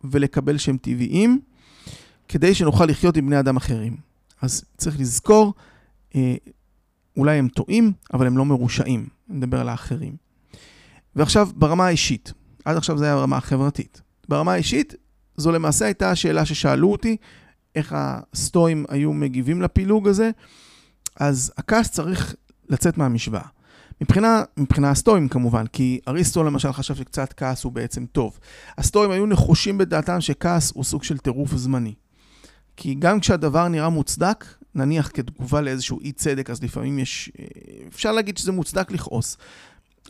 ולקבל 0.04 0.58
שהם 0.58 0.76
טבעיים, 0.76 1.40
כדי 2.28 2.54
שנוכל 2.54 2.84
לחיות 2.84 3.16
עם 3.16 3.26
בני 3.26 3.40
אדם 3.40 3.56
אחרים. 3.56 3.96
אז 4.42 4.64
צריך 4.76 5.00
לזכור, 5.00 5.54
אה, 6.14 6.34
אולי 7.16 7.36
הם 7.36 7.48
טועים, 7.48 7.92
אבל 8.14 8.26
הם 8.26 8.38
לא 8.38 8.44
מרושעים. 8.44 9.08
נדבר 9.30 9.60
על 9.60 9.68
האחרים. 9.68 10.16
ועכשיו, 11.16 11.48
ברמה 11.54 11.86
האישית, 11.86 12.32
עד 12.64 12.76
עכשיו 12.76 12.98
זה 12.98 13.04
היה 13.04 13.16
ברמה 13.16 13.36
החברתית. 13.36 14.02
ברמה 14.28 14.52
האישית, 14.52 14.94
זו 15.40 15.52
למעשה 15.52 15.84
הייתה 15.84 16.10
השאלה 16.10 16.44
ששאלו 16.44 16.92
אותי, 16.92 17.16
איך 17.74 17.94
הסטואים 17.96 18.84
היו 18.88 19.12
מגיבים 19.12 19.62
לפילוג 19.62 20.08
הזה, 20.08 20.30
אז 21.16 21.52
הכעס 21.56 21.90
צריך 21.90 22.34
לצאת 22.68 22.98
מהמשוואה. 22.98 23.46
מבחינה, 24.00 24.42
מבחינה 24.56 24.90
הסטואים 24.90 25.28
כמובן, 25.28 25.66
כי 25.66 26.00
אריסטו 26.08 26.44
למשל 26.44 26.72
חשב 26.72 26.94
שקצת 26.94 27.32
כעס 27.32 27.64
הוא 27.64 27.72
בעצם 27.72 28.06
טוב. 28.06 28.38
הסטואים 28.78 29.10
היו 29.10 29.26
נחושים 29.26 29.78
בדעתם 29.78 30.20
שכעס 30.20 30.72
הוא 30.74 30.84
סוג 30.84 31.02
של 31.02 31.18
טירוף 31.18 31.56
זמני. 31.56 31.94
כי 32.76 32.94
גם 32.94 33.20
כשהדבר 33.20 33.68
נראה 33.68 33.88
מוצדק, 33.88 34.44
נניח 34.74 35.10
כתגובה 35.14 35.60
לאיזשהו 35.60 36.00
אי 36.00 36.12
צדק, 36.12 36.50
אז 36.50 36.62
לפעמים 36.62 36.98
יש, 36.98 37.30
אפשר 37.88 38.12
להגיד 38.12 38.38
שזה 38.38 38.52
מוצדק 38.52 38.90
לכעוס. 38.90 39.36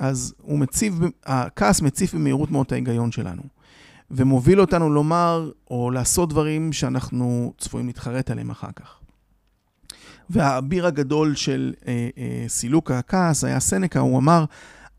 אז 0.00 0.34
הוא 0.42 0.58
מציב, 0.58 1.00
הכעס 1.26 1.80
מציף 1.80 2.14
במהירות 2.14 2.50
מאוד 2.50 2.66
את 2.66 2.72
ההיגיון 2.72 3.12
שלנו. 3.12 3.42
ומוביל 4.10 4.60
אותנו 4.60 4.90
לומר 4.90 5.50
או 5.70 5.90
לעשות 5.90 6.28
דברים 6.28 6.72
שאנחנו 6.72 7.52
צפויים 7.58 7.86
להתחרט 7.86 8.30
עליהם 8.30 8.50
אחר 8.50 8.70
כך. 8.76 9.00
והאביר 10.30 10.86
הגדול 10.86 11.34
של 11.34 11.74
אה, 11.86 12.08
אה, 12.18 12.44
סילוק 12.48 12.90
הכעס 12.90 13.44
היה 13.44 13.60
סנקה, 13.60 14.00
הוא 14.00 14.18
אמר, 14.18 14.44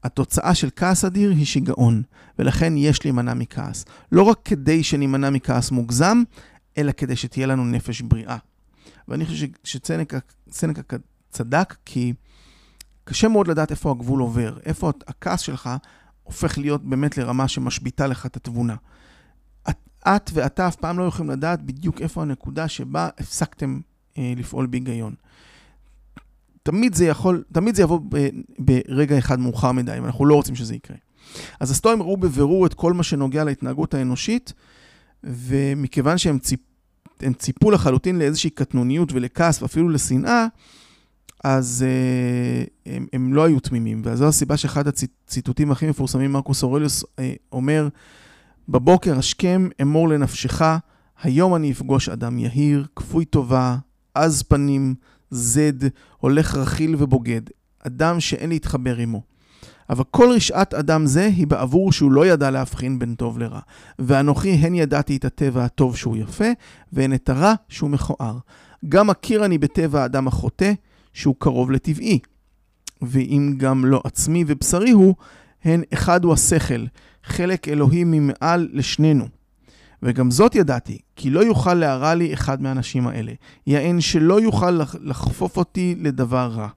התוצאה 0.03 0.55
של 0.55 0.69
כעס 0.75 1.05
אדיר 1.05 1.31
היא 1.31 1.45
שיגעון, 1.45 2.03
ולכן 2.39 2.77
יש 2.77 3.05
להימנע 3.05 3.33
מכעס. 3.33 3.85
לא 4.11 4.23
רק 4.23 4.39
כדי 4.45 4.83
שנימנע 4.83 5.29
מכעס 5.29 5.71
מוגזם, 5.71 6.23
אלא 6.77 6.91
כדי 6.91 7.15
שתהיה 7.15 7.47
לנו 7.47 7.65
נפש 7.65 8.01
בריאה. 8.01 8.37
ואני 9.07 9.25
חושב 9.25 9.47
שסנקה 9.63 10.17
צדק, 11.29 11.75
כי 11.85 12.13
קשה 13.03 13.27
מאוד 13.27 13.47
לדעת 13.47 13.71
איפה 13.71 13.91
הגבול 13.91 14.19
עובר, 14.19 14.57
איפה 14.65 14.91
הכעס 15.07 15.39
שלך 15.39 15.69
הופך 16.23 16.57
להיות 16.57 16.83
באמת 16.83 17.17
לרמה 17.17 17.47
שמשביתה 17.47 18.07
לך 18.07 18.25
את 18.25 18.35
התבונה. 18.35 18.75
את, 20.07 20.07
את 20.07 20.31
ואתה 20.33 20.67
אף 20.67 20.75
פעם 20.75 20.99
לא 20.99 21.03
יכולים 21.03 21.31
לדעת 21.31 21.61
בדיוק 21.61 22.01
איפה 22.01 22.21
הנקודה 22.21 22.67
שבה 22.67 23.09
הפסקתם 23.17 23.79
אה, 24.17 24.33
לפעול 24.37 24.65
בהיגיון. 24.65 25.13
תמיד 26.63 26.95
זה 26.95 27.05
יכול, 27.05 27.43
תמיד 27.51 27.75
זה 27.75 27.81
יבוא 27.81 27.99
ב, 28.09 28.29
ברגע 28.59 29.17
אחד 29.17 29.39
מאוחר 29.39 29.71
מדי, 29.71 29.99
ואנחנו 30.01 30.25
לא 30.25 30.35
רוצים 30.35 30.55
שזה 30.55 30.75
יקרה. 30.75 30.97
אז 31.59 31.71
הסטואים 31.71 32.01
ראו 32.01 32.17
בבירור 32.17 32.65
את 32.65 32.73
כל 32.73 32.93
מה 32.93 33.03
שנוגע 33.03 33.43
להתנהגות 33.43 33.93
האנושית, 33.93 34.53
ומכיוון 35.23 36.17
שהם 36.17 36.39
ציפ, 36.39 36.59
ציפו 37.37 37.71
לחלוטין 37.71 38.19
לאיזושהי 38.19 38.49
קטנוניות 38.49 39.13
ולכעס 39.13 39.61
ואפילו 39.61 39.89
לשנאה, 39.89 40.45
אז 41.43 41.85
uh, 41.85 42.69
הם, 42.85 43.07
הם 43.13 43.33
לא 43.33 43.43
היו 43.43 43.59
תמימים, 43.59 44.01
וזו 44.05 44.27
הסיבה 44.27 44.57
שאחד 44.57 44.87
הציטוטים 44.87 45.71
הכי 45.71 45.89
מפורסמים, 45.89 46.31
מרקוס 46.31 46.63
אורליוס 46.63 47.03
uh, 47.03 47.07
אומר, 47.51 47.87
בבוקר 48.69 49.17
השכם 49.17 49.69
אמור 49.81 50.09
לנפשך, 50.09 50.61
היום 51.23 51.55
אני 51.55 51.71
אפגוש 51.71 52.09
אדם 52.09 52.39
יהיר, 52.39 52.85
כפוי 52.95 53.25
טובה, 53.25 53.77
עז 54.13 54.41
פנים, 54.41 54.95
זד, 55.31 55.87
הולך 56.17 56.55
רכיל 56.55 56.95
ובוגד, 56.97 57.41
אדם 57.79 58.19
שאין 58.19 58.49
להתחבר 58.49 58.97
עמו. 58.97 59.21
אבל 59.89 60.03
כל 60.11 60.29
רשעת 60.35 60.73
אדם 60.73 61.05
זה 61.05 61.25
היא 61.25 61.47
בעבור 61.47 61.91
שהוא 61.91 62.11
לא 62.11 62.25
ידע 62.25 62.51
להבחין 62.51 62.99
בין 62.99 63.15
טוב 63.15 63.39
לרע. 63.39 63.59
ואנוכי 63.99 64.51
הן 64.51 64.75
ידעתי 64.75 65.15
את 65.15 65.25
הטבע 65.25 65.65
הטוב 65.65 65.97
שהוא 65.97 66.17
יפה, 66.17 66.45
והן 66.93 67.13
את 67.13 67.29
הרע 67.29 67.53
שהוא 67.69 67.89
מכוער. 67.89 68.37
גם 68.89 69.07
מכיר 69.07 69.45
אני 69.45 69.57
בטבע 69.57 70.01
האדם 70.01 70.27
החוטא, 70.27 70.71
שהוא 71.13 71.35
קרוב 71.39 71.71
לטבעי. 71.71 72.19
ואם 73.01 73.53
גם 73.57 73.85
לא 73.85 74.01
עצמי 74.03 74.43
ובשרי 74.47 74.91
הוא, 74.91 75.15
הן 75.63 75.81
אחד 75.93 76.23
הוא 76.23 76.33
השכל, 76.33 76.85
חלק 77.23 77.67
אלוהי 77.67 78.03
ממעל 78.03 78.69
לשנינו. 78.73 79.25
וגם 80.03 80.31
זאת 80.31 80.55
ידעתי, 80.55 80.97
כי 81.15 81.29
לא 81.29 81.39
יוכל 81.39 81.73
להרע 81.73 82.15
לי 82.15 82.33
אחד 82.33 82.61
מהאנשים 82.61 83.07
האלה. 83.07 83.31
יען 83.67 84.01
שלא 84.01 84.41
יוכל 84.41 84.79
לחפוף 85.01 85.57
אותי 85.57 85.95
לדבר 85.99 86.51
רע. 86.55 86.67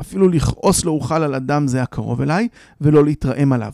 אפילו 0.00 0.28
לכעוס 0.28 0.84
לא 0.84 0.90
אוכל 0.90 1.22
על 1.22 1.34
אדם 1.34 1.66
זה 1.66 1.82
הקרוב 1.82 2.20
אליי, 2.20 2.48
ולא 2.80 3.04
להתרעם 3.04 3.52
עליו. 3.52 3.72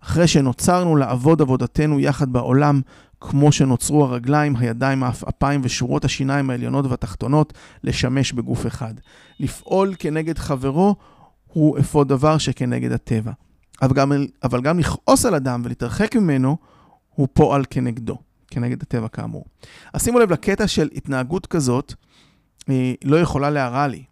אחרי 0.00 0.28
שנוצרנו 0.28 0.96
לעבוד 0.96 1.42
עבודתנו 1.42 2.00
יחד 2.00 2.32
בעולם, 2.32 2.80
כמו 3.20 3.52
שנוצרו 3.52 4.04
הרגליים, 4.04 4.56
הידיים, 4.56 5.02
האפיים 5.02 5.60
ושורות 5.64 6.04
השיניים 6.04 6.50
העליונות 6.50 6.86
והתחתונות, 6.86 7.52
לשמש 7.84 8.32
בגוף 8.32 8.66
אחד. 8.66 8.94
לפעול 9.40 9.94
כנגד 9.98 10.38
חברו 10.38 10.96
הוא 11.52 11.78
אפוא 11.78 12.04
דבר 12.04 12.38
שכנגד 12.38 12.92
הטבע. 12.92 13.32
אבל 13.82 13.94
גם, 13.94 14.12
אבל 14.42 14.60
גם 14.60 14.78
לכעוס 14.78 15.26
על 15.26 15.34
אדם 15.34 15.62
ולהתרחק 15.64 16.16
ממנו, 16.16 16.56
הוא 17.14 17.28
פועל 17.32 17.64
כנגדו, 17.70 18.18
כנגד 18.50 18.82
הטבע 18.82 19.08
כאמור. 19.08 19.44
אז 19.92 20.04
שימו 20.04 20.18
לב 20.18 20.32
לקטע 20.32 20.66
של 20.66 20.88
התנהגות 20.94 21.46
כזאת, 21.46 21.94
אה, 22.68 22.92
לא 23.04 23.16
יכולה 23.16 23.50
להרע 23.50 23.86
לי, 23.86 24.04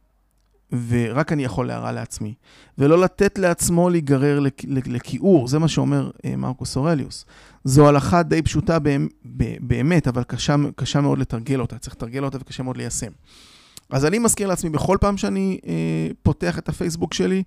ורק 0.89 1.33
אני 1.33 1.45
יכול 1.45 1.67
להרע 1.67 1.93
לעצמי. 1.93 2.35
ולא 2.79 3.01
לתת 3.01 3.39
לעצמו 3.39 3.91
להיגרר 3.91 4.41
לכיעור, 4.67 5.49
זה 5.49 5.59
מה 5.59 5.69
שאומר 5.69 6.11
אה, 6.25 6.37
מרקוס 6.37 6.77
אורליוס. 6.77 7.25
זו 7.65 7.89
הלכה 7.89 8.23
די 8.23 8.43
פשוטה 8.43 8.79
באמת, 9.61 10.09
אבל 10.09 10.23
קשה, 10.25 10.57
קשה 10.77 11.01
מאוד 11.01 11.19
לתרגל 11.19 11.61
אותה, 11.61 11.79
צריך 11.79 11.97
לתרגל 11.97 12.25
אותה 12.25 12.39
וקשה 12.41 12.63
מאוד 12.63 12.77
ליישם. 12.77 13.11
אז 13.91 14.05
אני 14.05 14.19
מזכיר 14.19 14.49
לעצמי 14.49 14.71
בכל 14.71 14.97
פעם 15.01 15.17
שאני 15.17 15.59
אה, 15.67 16.09
פותח 16.23 16.59
את 16.59 16.69
הפייסבוק 16.69 17.15
שלי, 17.15 17.43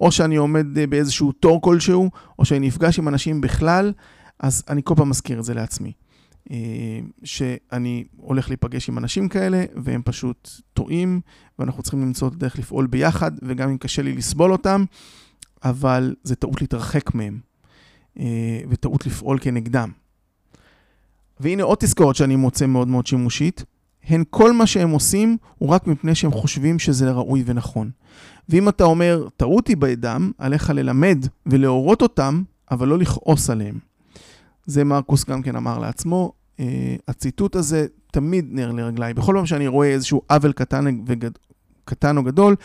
או 0.00 0.12
שאני 0.12 0.36
עומד 0.36 0.78
אה, 0.78 0.86
באיזשהו 0.86 1.32
תור 1.32 1.60
כלשהו, 1.62 2.10
או 2.38 2.44
שאני 2.44 2.66
נפגש 2.66 2.98
עם 2.98 3.08
אנשים 3.08 3.40
בכלל, 3.40 3.92
אז 4.40 4.62
אני 4.68 4.80
כל 4.84 4.94
פעם 4.96 5.10
מזכיר 5.10 5.38
את 5.38 5.44
זה 5.44 5.54
לעצמי. 5.54 5.92
אה, 6.50 7.00
שאני 7.24 8.04
הולך 8.16 8.48
להיפגש 8.48 8.88
עם 8.88 8.98
אנשים 8.98 9.28
כאלה, 9.28 9.64
והם 9.76 10.02
פשוט 10.04 10.50
טועים, 10.72 11.20
ואנחנו 11.58 11.82
צריכים 11.82 12.02
למצוא 12.02 12.28
את 12.28 12.32
הדרך 12.32 12.58
לפעול 12.58 12.86
ביחד, 12.86 13.32
וגם 13.42 13.68
אם 13.68 13.78
קשה 13.78 14.02
לי 14.02 14.12
לסבול 14.12 14.52
אותם, 14.52 14.84
אבל 15.64 16.14
זה 16.22 16.34
טעות 16.34 16.60
להתרחק 16.60 17.14
מהם, 17.14 17.38
אה, 18.18 18.60
וטעות 18.68 19.06
לפעול 19.06 19.38
כנגדם. 19.40 19.90
והנה 21.40 21.62
עוד 21.62 21.78
תזכורת 21.78 22.16
שאני 22.16 22.36
מוצא 22.36 22.66
מאוד 22.66 22.88
מאוד 22.88 23.06
שימושית, 23.06 23.64
הן 24.08 24.24
כל 24.30 24.52
מה 24.52 24.66
שהם 24.66 24.90
עושים 24.90 25.36
הוא 25.58 25.68
רק 25.68 25.86
מפני 25.86 26.14
שהם 26.14 26.32
חושבים 26.32 26.78
שזה 26.78 27.12
ראוי 27.12 27.42
ונכון. 27.46 27.90
ואם 28.48 28.68
אתה 28.68 28.84
אומר, 28.84 29.28
טעות 29.36 29.68
היא 29.68 29.76
בידם, 29.76 30.30
עליך 30.38 30.70
ללמד 30.70 31.18
ולהורות 31.46 32.02
אותם, 32.02 32.42
אבל 32.70 32.88
לא 32.88 32.98
לכעוס 32.98 33.50
עליהם. 33.50 33.78
זה 34.66 34.84
מרקוס 34.84 35.24
גם 35.24 35.42
כן 35.42 35.56
אמר 35.56 35.78
לעצמו. 35.78 36.32
Uh, 36.56 36.60
הציטוט 37.08 37.56
הזה 37.56 37.86
תמיד 38.12 38.46
נר 38.50 38.72
לרגליי. 38.72 39.14
בכל 39.14 39.34
פעם 39.36 39.46
שאני 39.46 39.66
רואה 39.66 39.88
איזשהו 39.88 40.22
עוול 40.30 40.52
קטן, 40.52 40.84
וגד... 41.06 41.30
קטן 41.84 42.16
או 42.16 42.22
גדול, 42.22 42.56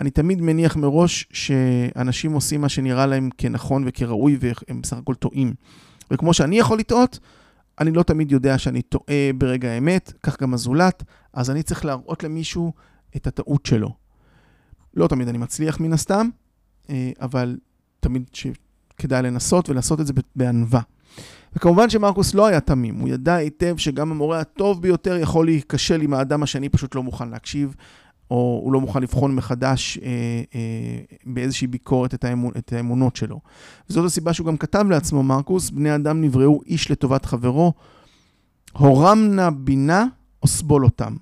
אני 0.00 0.10
תמיד 0.10 0.40
מניח 0.40 0.76
מראש 0.76 1.26
שאנשים 1.32 2.32
עושים 2.32 2.60
מה 2.60 2.68
שנראה 2.68 3.06
להם 3.06 3.28
כנכון 3.38 3.84
וכראוי, 3.86 4.38
והם 4.40 4.82
בסך 4.82 4.96
הכל 4.96 5.14
טועים. 5.14 5.54
וכמו 6.10 6.34
שאני 6.34 6.58
יכול 6.58 6.78
לטעות, 6.78 7.18
אני 7.80 7.90
לא 7.90 8.02
תמיד 8.02 8.32
יודע 8.32 8.58
שאני 8.58 8.82
טועה 8.82 9.30
ברגע 9.38 9.68
האמת, 9.68 10.12
כך 10.22 10.42
גם 10.42 10.54
הזולת, 10.54 11.04
אז 11.32 11.50
אני 11.50 11.62
צריך 11.62 11.84
להראות 11.84 12.24
למישהו 12.24 12.72
את 13.16 13.26
הטעות 13.26 13.66
שלו. 13.66 14.05
לא 14.96 15.06
תמיד 15.06 15.28
אני 15.28 15.38
מצליח 15.38 15.80
מן 15.80 15.92
הסתם, 15.92 16.28
אה, 16.90 17.10
אבל 17.20 17.56
תמיד 18.00 18.30
כדאי 18.96 19.22
לנסות 19.22 19.68
ולעשות 19.68 20.00
את 20.00 20.06
זה 20.06 20.12
בענווה. 20.36 20.80
וכמובן 21.56 21.90
שמרקוס 21.90 22.34
לא 22.34 22.46
היה 22.46 22.60
תמים, 22.60 22.94
הוא 22.94 23.08
ידע 23.08 23.34
היטב 23.34 23.74
שגם 23.76 24.10
המורה 24.10 24.40
הטוב 24.40 24.82
ביותר 24.82 25.16
יכול 25.16 25.46
להיכשל 25.46 26.02
אם 26.02 26.14
האדם 26.14 26.42
השני 26.42 26.68
פשוט 26.68 26.94
לא 26.94 27.02
מוכן 27.02 27.28
להקשיב, 27.28 27.74
או 28.30 28.60
הוא 28.64 28.72
לא 28.72 28.80
מוכן 28.80 29.02
לבחון 29.02 29.34
מחדש 29.34 29.98
אה, 29.98 30.08
אה, 30.54 31.00
באיזושהי 31.26 31.66
ביקורת 31.66 32.14
את, 32.14 32.24
האמונ, 32.24 32.52
את 32.58 32.72
האמונות 32.72 33.16
שלו. 33.16 33.40
וזאת 33.90 34.04
הסיבה 34.04 34.32
שהוא 34.32 34.46
גם 34.46 34.56
כתב 34.56 34.86
לעצמו, 34.90 35.22
מרקוס, 35.22 35.70
בני 35.70 35.94
אדם 35.94 36.20
נבראו 36.20 36.60
איש 36.66 36.90
לטובת 36.90 37.24
חברו, 37.24 37.72
הורם 38.72 39.18
נא 39.30 39.50
בינה 39.50 40.06
או 40.42 40.48
סבול 40.48 40.84
אותם. 40.84 41.16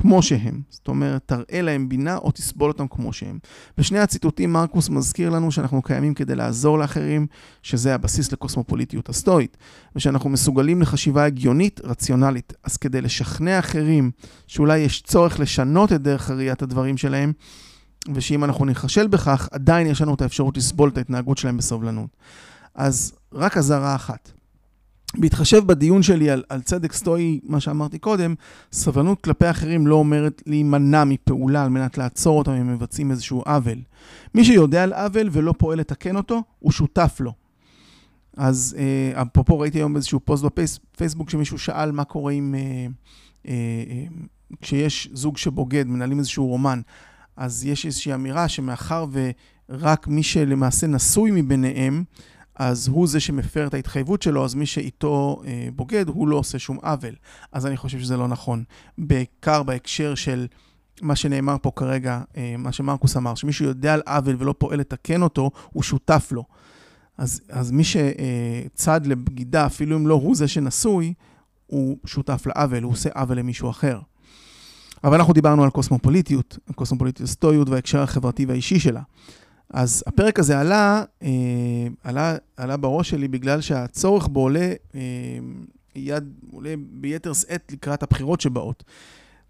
כמו 0.00 0.22
שהם. 0.22 0.60
זאת 0.70 0.88
אומרת, 0.88 1.22
תראה 1.26 1.62
להם 1.62 1.88
בינה 1.88 2.16
או 2.16 2.30
תסבול 2.30 2.70
אותם 2.70 2.88
כמו 2.88 3.12
שהם. 3.12 3.38
בשני 3.78 3.98
הציטוטים 3.98 4.52
מרקוס 4.52 4.88
מזכיר 4.88 5.30
לנו 5.30 5.52
שאנחנו 5.52 5.82
קיימים 5.82 6.14
כדי 6.14 6.34
לעזור 6.34 6.78
לאחרים, 6.78 7.26
שזה 7.62 7.94
הבסיס 7.94 8.32
לקוסמופוליטיות 8.32 9.08
הסטואית, 9.08 9.56
ושאנחנו 9.96 10.30
מסוגלים 10.30 10.82
לחשיבה 10.82 11.24
הגיונית, 11.24 11.80
רציונלית. 11.84 12.52
אז 12.64 12.76
כדי 12.76 13.00
לשכנע 13.00 13.58
אחרים 13.58 14.10
שאולי 14.46 14.78
יש 14.78 15.02
צורך 15.02 15.40
לשנות 15.40 15.92
את 15.92 16.02
דרך 16.02 16.30
ראיית 16.30 16.62
הדברים 16.62 16.96
שלהם, 16.96 17.32
ושאם 18.14 18.44
אנחנו 18.44 18.64
ניכשל 18.64 19.06
בכך, 19.06 19.48
עדיין 19.52 19.86
יש 19.86 20.02
לנו 20.02 20.14
את 20.14 20.22
האפשרות 20.22 20.56
לסבול 20.56 20.88
את 20.88 20.98
ההתנהגות 20.98 21.38
שלהם 21.38 21.56
בסובלנות. 21.56 22.16
אז 22.74 23.12
רק 23.32 23.56
אזהרה 23.56 23.94
אחת. 23.94 24.37
בהתחשב 25.16 25.66
בדיון 25.66 26.02
שלי 26.02 26.30
על, 26.30 26.42
על 26.48 26.62
צדק 26.62 26.92
סטואי, 26.92 27.40
מה 27.44 27.60
שאמרתי 27.60 27.98
קודם, 27.98 28.34
סבלנות 28.72 29.20
כלפי 29.20 29.50
אחרים 29.50 29.86
לא 29.86 29.94
אומרת 29.94 30.42
להימנע 30.46 31.04
מפעולה 31.04 31.64
על 31.64 31.68
מנת 31.68 31.98
לעצור 31.98 32.38
אותם 32.38 32.52
אם 32.52 32.72
מבצעים 32.72 33.10
איזשהו 33.10 33.42
עוול. 33.46 33.78
מי 34.34 34.44
שיודע 34.44 34.82
על 34.82 34.92
עוול 34.92 35.28
ולא 35.32 35.54
פועל 35.58 35.78
לתקן 35.78 36.16
אותו, 36.16 36.42
הוא 36.58 36.72
שותף 36.72 37.16
לו. 37.20 37.32
אז 38.36 38.76
אה, 38.78 39.22
אפרופו 39.22 39.58
ראיתי 39.58 39.78
היום 39.78 39.96
איזשהו 39.96 40.20
פוסט 40.20 40.44
בפייסבוק 40.44 41.30
שמישהו 41.30 41.58
שאל 41.58 41.92
מה 41.92 42.04
קורה 42.04 42.32
עם... 42.32 42.54
אה, 42.54 42.86
אה, 43.48 43.54
אה, 43.90 44.04
כשיש 44.60 45.08
זוג 45.12 45.36
שבוגד, 45.36 45.86
מנהלים 45.86 46.18
איזשהו 46.18 46.46
רומן, 46.46 46.80
אז 47.36 47.64
יש 47.64 47.86
איזושהי 47.86 48.14
אמירה 48.14 48.48
שמאחר 48.48 49.06
ורק 49.70 50.08
מי 50.08 50.22
שלמעשה 50.22 50.86
נשוי 50.86 51.30
מביניהם, 51.34 52.04
אז 52.58 52.88
הוא 52.88 53.06
זה 53.06 53.20
שמפר 53.20 53.66
את 53.66 53.74
ההתחייבות 53.74 54.22
שלו, 54.22 54.44
אז 54.44 54.54
מי 54.54 54.66
שאיתו 54.66 55.42
אה, 55.46 55.68
בוגד, 55.76 56.08
הוא 56.08 56.28
לא 56.28 56.36
עושה 56.36 56.58
שום 56.58 56.78
עוול. 56.82 57.14
אז 57.52 57.66
אני 57.66 57.76
חושב 57.76 58.00
שזה 58.00 58.16
לא 58.16 58.28
נכון. 58.28 58.64
בעיקר 58.98 59.62
בהקשר 59.62 60.14
של 60.14 60.46
מה 61.02 61.16
שנאמר 61.16 61.56
פה 61.62 61.70
כרגע, 61.76 62.20
אה, 62.36 62.54
מה 62.58 62.72
שמרקוס 62.72 63.16
אמר, 63.16 63.34
שמישהו 63.34 63.64
יודע 63.64 63.94
על 63.94 64.02
עוול 64.06 64.36
ולא 64.38 64.54
פועל 64.58 64.78
לתקן 64.78 65.22
אותו, 65.22 65.50
הוא 65.72 65.82
שותף 65.82 66.28
לו. 66.32 66.44
אז, 67.18 67.40
אז 67.48 67.70
מי 67.70 67.82
שצד 67.84 69.06
לבגידה, 69.06 69.66
אפילו 69.66 69.96
אם 69.96 70.06
לא 70.06 70.14
הוא 70.14 70.36
זה 70.36 70.48
שנשוי, 70.48 71.14
הוא 71.66 71.98
שותף 72.06 72.46
לעוול, 72.46 72.82
הוא 72.82 72.92
עושה 72.92 73.10
עוול 73.14 73.38
למישהו 73.38 73.70
אחר. 73.70 74.00
אבל 75.04 75.16
אנחנו 75.16 75.32
דיברנו 75.32 75.64
על 75.64 75.70
קוסמופוליטיות, 75.70 76.58
קוסמופוליטיות 76.74 77.28
סטואיות 77.28 77.68
וההקשר 77.68 78.02
החברתי 78.02 78.46
והאישי 78.46 78.80
שלה. 78.80 79.02
אז 79.70 80.04
הפרק 80.06 80.38
הזה 80.38 80.60
עלה, 80.60 81.04
אה, 81.22 81.28
עלה, 82.04 82.36
עלה 82.56 82.76
בראש 82.76 83.10
שלי 83.10 83.28
בגלל 83.28 83.60
שהצורך 83.60 84.28
בו 84.28 84.40
עולה, 84.40 84.72
אה, 84.94 85.00
יד, 85.94 86.24
עולה 86.52 86.74
ביתר 86.90 87.32
שאת 87.32 87.72
לקראת 87.72 88.02
הבחירות 88.02 88.40
שבאות. 88.40 88.84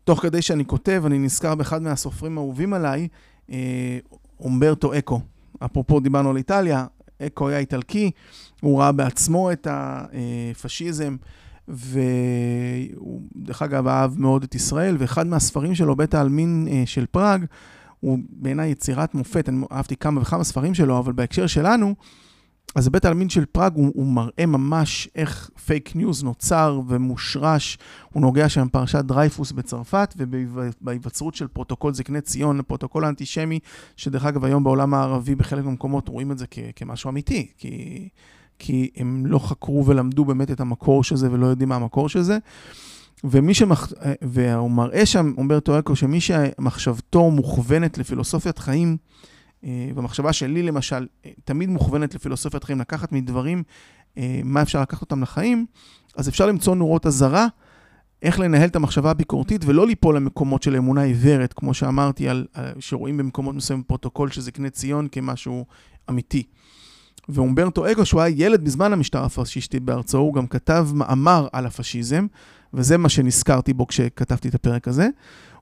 תוך 0.04 0.22
כדי 0.22 0.42
שאני 0.42 0.64
כותב, 0.64 1.02
אני 1.06 1.18
נזכר 1.18 1.54
באחד 1.54 1.82
מהסופרים 1.82 2.38
האהובים 2.38 2.74
עליי, 2.74 3.08
אה, 3.50 3.98
אומברטו 4.40 4.98
אקו. 4.98 5.20
אפרופו 5.64 6.00
דיברנו 6.00 6.30
על 6.30 6.36
איטליה, 6.36 6.86
אקו 7.22 7.48
היה 7.48 7.58
איטלקי, 7.58 8.10
הוא 8.60 8.80
ראה 8.80 8.92
בעצמו 8.92 9.52
את 9.52 9.66
הפשיזם. 9.70 11.16
והוא, 11.68 13.22
דרך 13.36 13.62
אגב, 13.62 13.86
אהב 13.86 14.18
מאוד 14.18 14.42
את 14.42 14.54
ישראל, 14.54 14.96
ואחד 14.98 15.26
מהספרים 15.26 15.74
שלו, 15.74 15.96
בית 15.96 16.14
העלמין 16.14 16.68
של 16.86 17.06
פראג, 17.06 17.44
הוא 18.00 18.18
בעיניי 18.30 18.70
יצירת 18.70 19.14
מופת, 19.14 19.48
אני 19.48 19.64
אהבתי 19.72 19.96
כמה 19.96 20.20
וכמה 20.20 20.44
ספרים 20.44 20.74
שלו, 20.74 20.98
אבל 20.98 21.12
בהקשר 21.12 21.46
שלנו, 21.46 21.94
אז 22.74 22.88
בית 22.88 23.04
העלמין 23.04 23.28
של 23.28 23.44
פראג 23.44 23.74
הוא, 23.74 23.92
הוא 23.94 24.06
מראה 24.06 24.46
ממש 24.46 25.08
איך 25.14 25.50
fake 25.66 25.96
news 25.96 26.24
נוצר 26.24 26.80
ומושרש. 26.88 27.78
הוא 28.12 28.20
נוגע 28.20 28.48
שם 28.48 28.66
בפרשת 28.66 29.04
דרייפוס 29.04 29.52
בצרפת 29.52 30.14
ובהיווצרות 30.18 31.34
של 31.34 31.48
פרוטוקול 31.48 31.94
זקני 31.94 32.20
ציון, 32.20 32.62
פרוטוקול 32.62 33.04
האנטישמי, 33.04 33.58
שדרך 33.96 34.24
אגב 34.24 34.44
היום 34.44 34.64
בעולם 34.64 34.94
הערבי 34.94 35.34
בחלק 35.34 35.64
מהמקומות 35.64 36.08
רואים 36.08 36.32
את 36.32 36.38
זה 36.38 36.46
כ- 36.50 36.58
כמשהו 36.76 37.10
אמיתי, 37.10 37.46
כי, 37.58 38.08
כי 38.58 38.90
הם 38.96 39.26
לא 39.26 39.38
חקרו 39.38 39.86
ולמדו 39.86 40.24
באמת 40.24 40.50
את 40.50 40.60
המקור 40.60 41.04
של 41.04 41.16
זה 41.16 41.32
ולא 41.32 41.46
יודעים 41.46 41.68
מה 41.68 41.76
המקור 41.76 42.08
של 42.08 42.22
זה. 42.22 42.38
ומי 43.24 43.54
שמח... 43.54 43.92
והוא 44.22 44.70
מראה 44.70 45.06
שם, 45.06 45.32
אומברטו 45.38 45.78
אקו, 45.78 45.96
שמי 45.96 46.20
שמחשבתו 46.20 47.30
מוכוונת 47.30 47.98
לפילוסופיית 47.98 48.58
חיים, 48.58 48.96
אה, 49.64 49.90
והמחשבה 49.94 50.32
שלי 50.32 50.62
למשל, 50.62 51.06
אה, 51.26 51.30
תמיד 51.44 51.68
מוכוונת 51.68 52.14
לפילוסופיית 52.14 52.64
חיים, 52.64 52.80
לקחת 52.80 53.12
מדברים, 53.12 53.62
אה, 54.18 54.40
מה 54.44 54.62
אפשר 54.62 54.82
לקחת 54.82 55.00
אותם 55.00 55.22
לחיים, 55.22 55.66
אז 56.16 56.28
אפשר 56.28 56.46
למצוא 56.46 56.74
נורות 56.74 57.06
אזהרה, 57.06 57.46
איך 58.22 58.40
לנהל 58.40 58.68
את 58.68 58.76
המחשבה 58.76 59.10
הביקורתית 59.10 59.64
ולא 59.64 59.86
ליפול 59.86 60.16
למקומות 60.16 60.62
של 60.62 60.76
אמונה 60.76 61.02
עיוורת, 61.02 61.52
כמו 61.52 61.74
שאמרתי, 61.74 62.28
על, 62.28 62.46
שרואים 62.78 63.16
במקומות 63.16 63.54
מסוימים 63.54 63.82
פרוטוקול 63.82 64.30
של 64.30 64.40
זקני 64.40 64.70
ציון 64.70 65.08
כמשהו 65.12 65.66
אמיתי. 66.10 66.42
ואומברטו 67.28 67.90
אקו, 67.90 68.06
שהוא 68.06 68.20
היה 68.20 68.46
ילד 68.46 68.64
בזמן 68.64 68.92
המשטר 68.92 69.24
הפשיסטי 69.24 69.80
בארצו, 69.80 70.18
הוא 70.18 70.34
גם 70.34 70.46
כתב 70.46 70.88
מאמר 70.94 71.48
על 71.52 71.66
הפשיזם, 71.66 72.26
וזה 72.74 72.98
מה 72.98 73.08
שנזכרתי 73.08 73.72
בו 73.72 73.86
כשכתבתי 73.86 74.48
את 74.48 74.54
הפרק 74.54 74.88
הזה. 74.88 75.08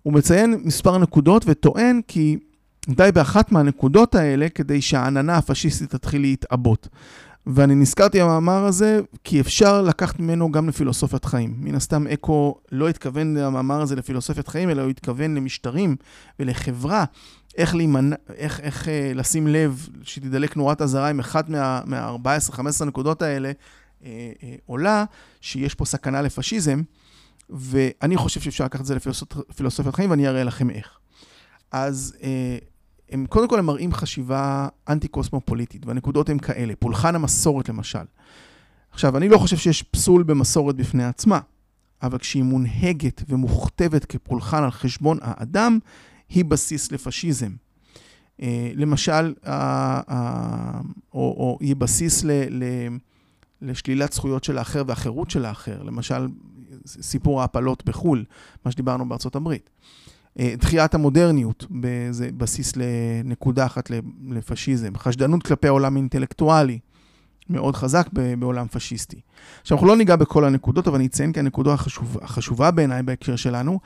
הוא 0.03 0.13
מציין 0.13 0.61
מספר 0.65 0.99
נקודות 0.99 1.45
וטוען 1.47 2.01
כי 2.09 2.37
די 2.89 3.11
באחת 3.15 3.53
מהנקודות 3.53 4.15
האלה 4.15 4.49
כדי 4.49 4.83
שהעננה 4.83 5.37
הפשיסטית 5.37 5.91
תתחיל 5.91 6.21
להתעבות. 6.21 6.89
ואני 7.47 7.75
נזכרתי 7.75 8.21
במאמר 8.21 8.65
הזה 8.65 9.01
כי 9.25 9.41
אפשר 9.41 9.83
לקחת 9.83 10.21
ממנו 10.21 10.53
גם 10.53 10.69
לפילוסופיית 10.69 11.25
חיים. 11.25 11.55
מן 11.59 11.75
הסתם 11.75 12.07
אקו 12.07 12.55
לא 12.73 12.89
התכוון 12.89 13.37
למאמר 13.37 13.81
הזה 13.81 13.97
לפילוסופיית 13.97 14.49
חיים, 14.49 14.71
אלא 14.71 14.83
הוא 14.83 14.91
התכוון 14.91 15.35
למשטרים 15.35 15.97
ולחברה, 16.41 17.05
איך, 17.57 17.75
להימנע, 17.75 18.17
איך, 18.37 18.61
איך 18.61 18.89
אה, 18.89 19.13
לשים 19.15 19.47
לב 19.47 19.89
שתדלק 20.03 20.57
נורת 20.57 20.83
אזהרה 20.83 21.09
עם 21.09 21.21
אחת 21.21 21.49
מה, 21.49 21.81
מה-14-15 21.87 22.85
נקודות 22.85 23.23
האלה 23.23 23.49
אה, 23.49 23.53
אה, 23.53 23.55
עולה, 24.67 25.05
שיש 25.41 25.75
פה 25.75 25.85
סכנה 25.85 26.23
לפשיזם, 26.23 26.83
ואני 27.51 28.17
חושב 28.17 28.41
שאפשר 28.41 28.65
לקחת 28.65 28.81
את 28.81 28.87
זה 28.87 28.95
לפילוסופיית 28.95 29.95
חיים 29.95 30.11
ואני 30.11 30.29
אראה 30.29 30.45
לכם 30.45 30.71
איך. 30.71 30.99
אז 31.73 32.17
אה, 32.23 32.59
הם 33.11 33.27
קודם 33.27 33.49
כל 33.49 33.59
הם 33.59 33.67
מראים 33.67 33.93
חשיבה 33.93 34.69
אנטי-קוסמופוליטית, 34.89 35.87
והנקודות 35.87 36.29
הן 36.29 36.39
כאלה, 36.39 36.75
פולחן 36.79 37.15
המסורת 37.15 37.69
למשל. 37.69 38.05
עכשיו, 38.91 39.17
אני 39.17 39.29
לא 39.29 39.39
חושב 39.39 39.57
שיש 39.57 39.83
פסול 39.83 40.23
במסורת 40.23 40.77
בפני 40.77 41.05
עצמה, 41.05 41.41
אבל 42.03 42.19
כשהיא 42.19 42.43
מונהגת 42.43 43.23
ומוכתבת 43.29 44.05
כפולחן 44.05 44.63
על 44.65 44.71
חשבון 44.71 45.19
האדם, 45.23 45.79
היא 46.29 46.45
בסיס 46.45 46.93
לפשיזם. 46.93 47.51
אה, 48.43 48.71
למשל, 48.75 49.35
או, 51.13 51.21
או 51.21 51.59
היא 51.61 51.77
בסיס 51.77 52.25
ל, 52.25 52.31
ל, 52.31 52.65
לשלילת 53.63 54.13
זכויות 54.13 54.45
של 54.45 54.59
האחר 54.59 54.83
והחירות 54.87 55.31
של 55.31 55.45
האחר. 55.45 55.83
למשל, 55.83 56.29
סיפור 56.87 57.41
ההפלות 57.41 57.85
בחו"ל, 57.85 58.25
מה 58.65 58.71
שדיברנו 58.71 59.09
בארצות 59.09 59.37
הברית. 59.37 59.71
אה, 60.39 60.55
דחיית 60.59 60.95
המודרניות, 60.95 61.67
זה 62.11 62.29
בסיס 62.37 62.73
לנקודה 62.77 63.67
אחת 63.67 63.91
לפשיזם. 64.29 64.93
חשדנות 64.97 65.43
כלפי 65.43 65.69
העולם 65.69 65.97
האינטלקטואלי, 65.97 66.79
מאוד 67.51 67.77
חזק 67.77 68.09
בעולם 68.39 68.67
פשיסטי. 68.69 69.21
עכשיו, 69.61 69.77
אנחנו 69.77 69.89
לא 69.89 69.97
ניגע 69.97 70.17
בכל 70.17 70.45
הנקודות, 70.45 70.89
אבל 70.89 70.97
אני 70.97 71.07
אציין 71.07 71.33
כי 71.33 71.41
הנקודה 71.41 71.73
החשוב, 71.73 72.19
החשובה 72.23 72.71
בעיניי 72.71 73.03
בהקשר 73.03 73.37
שלנו, 73.37 73.81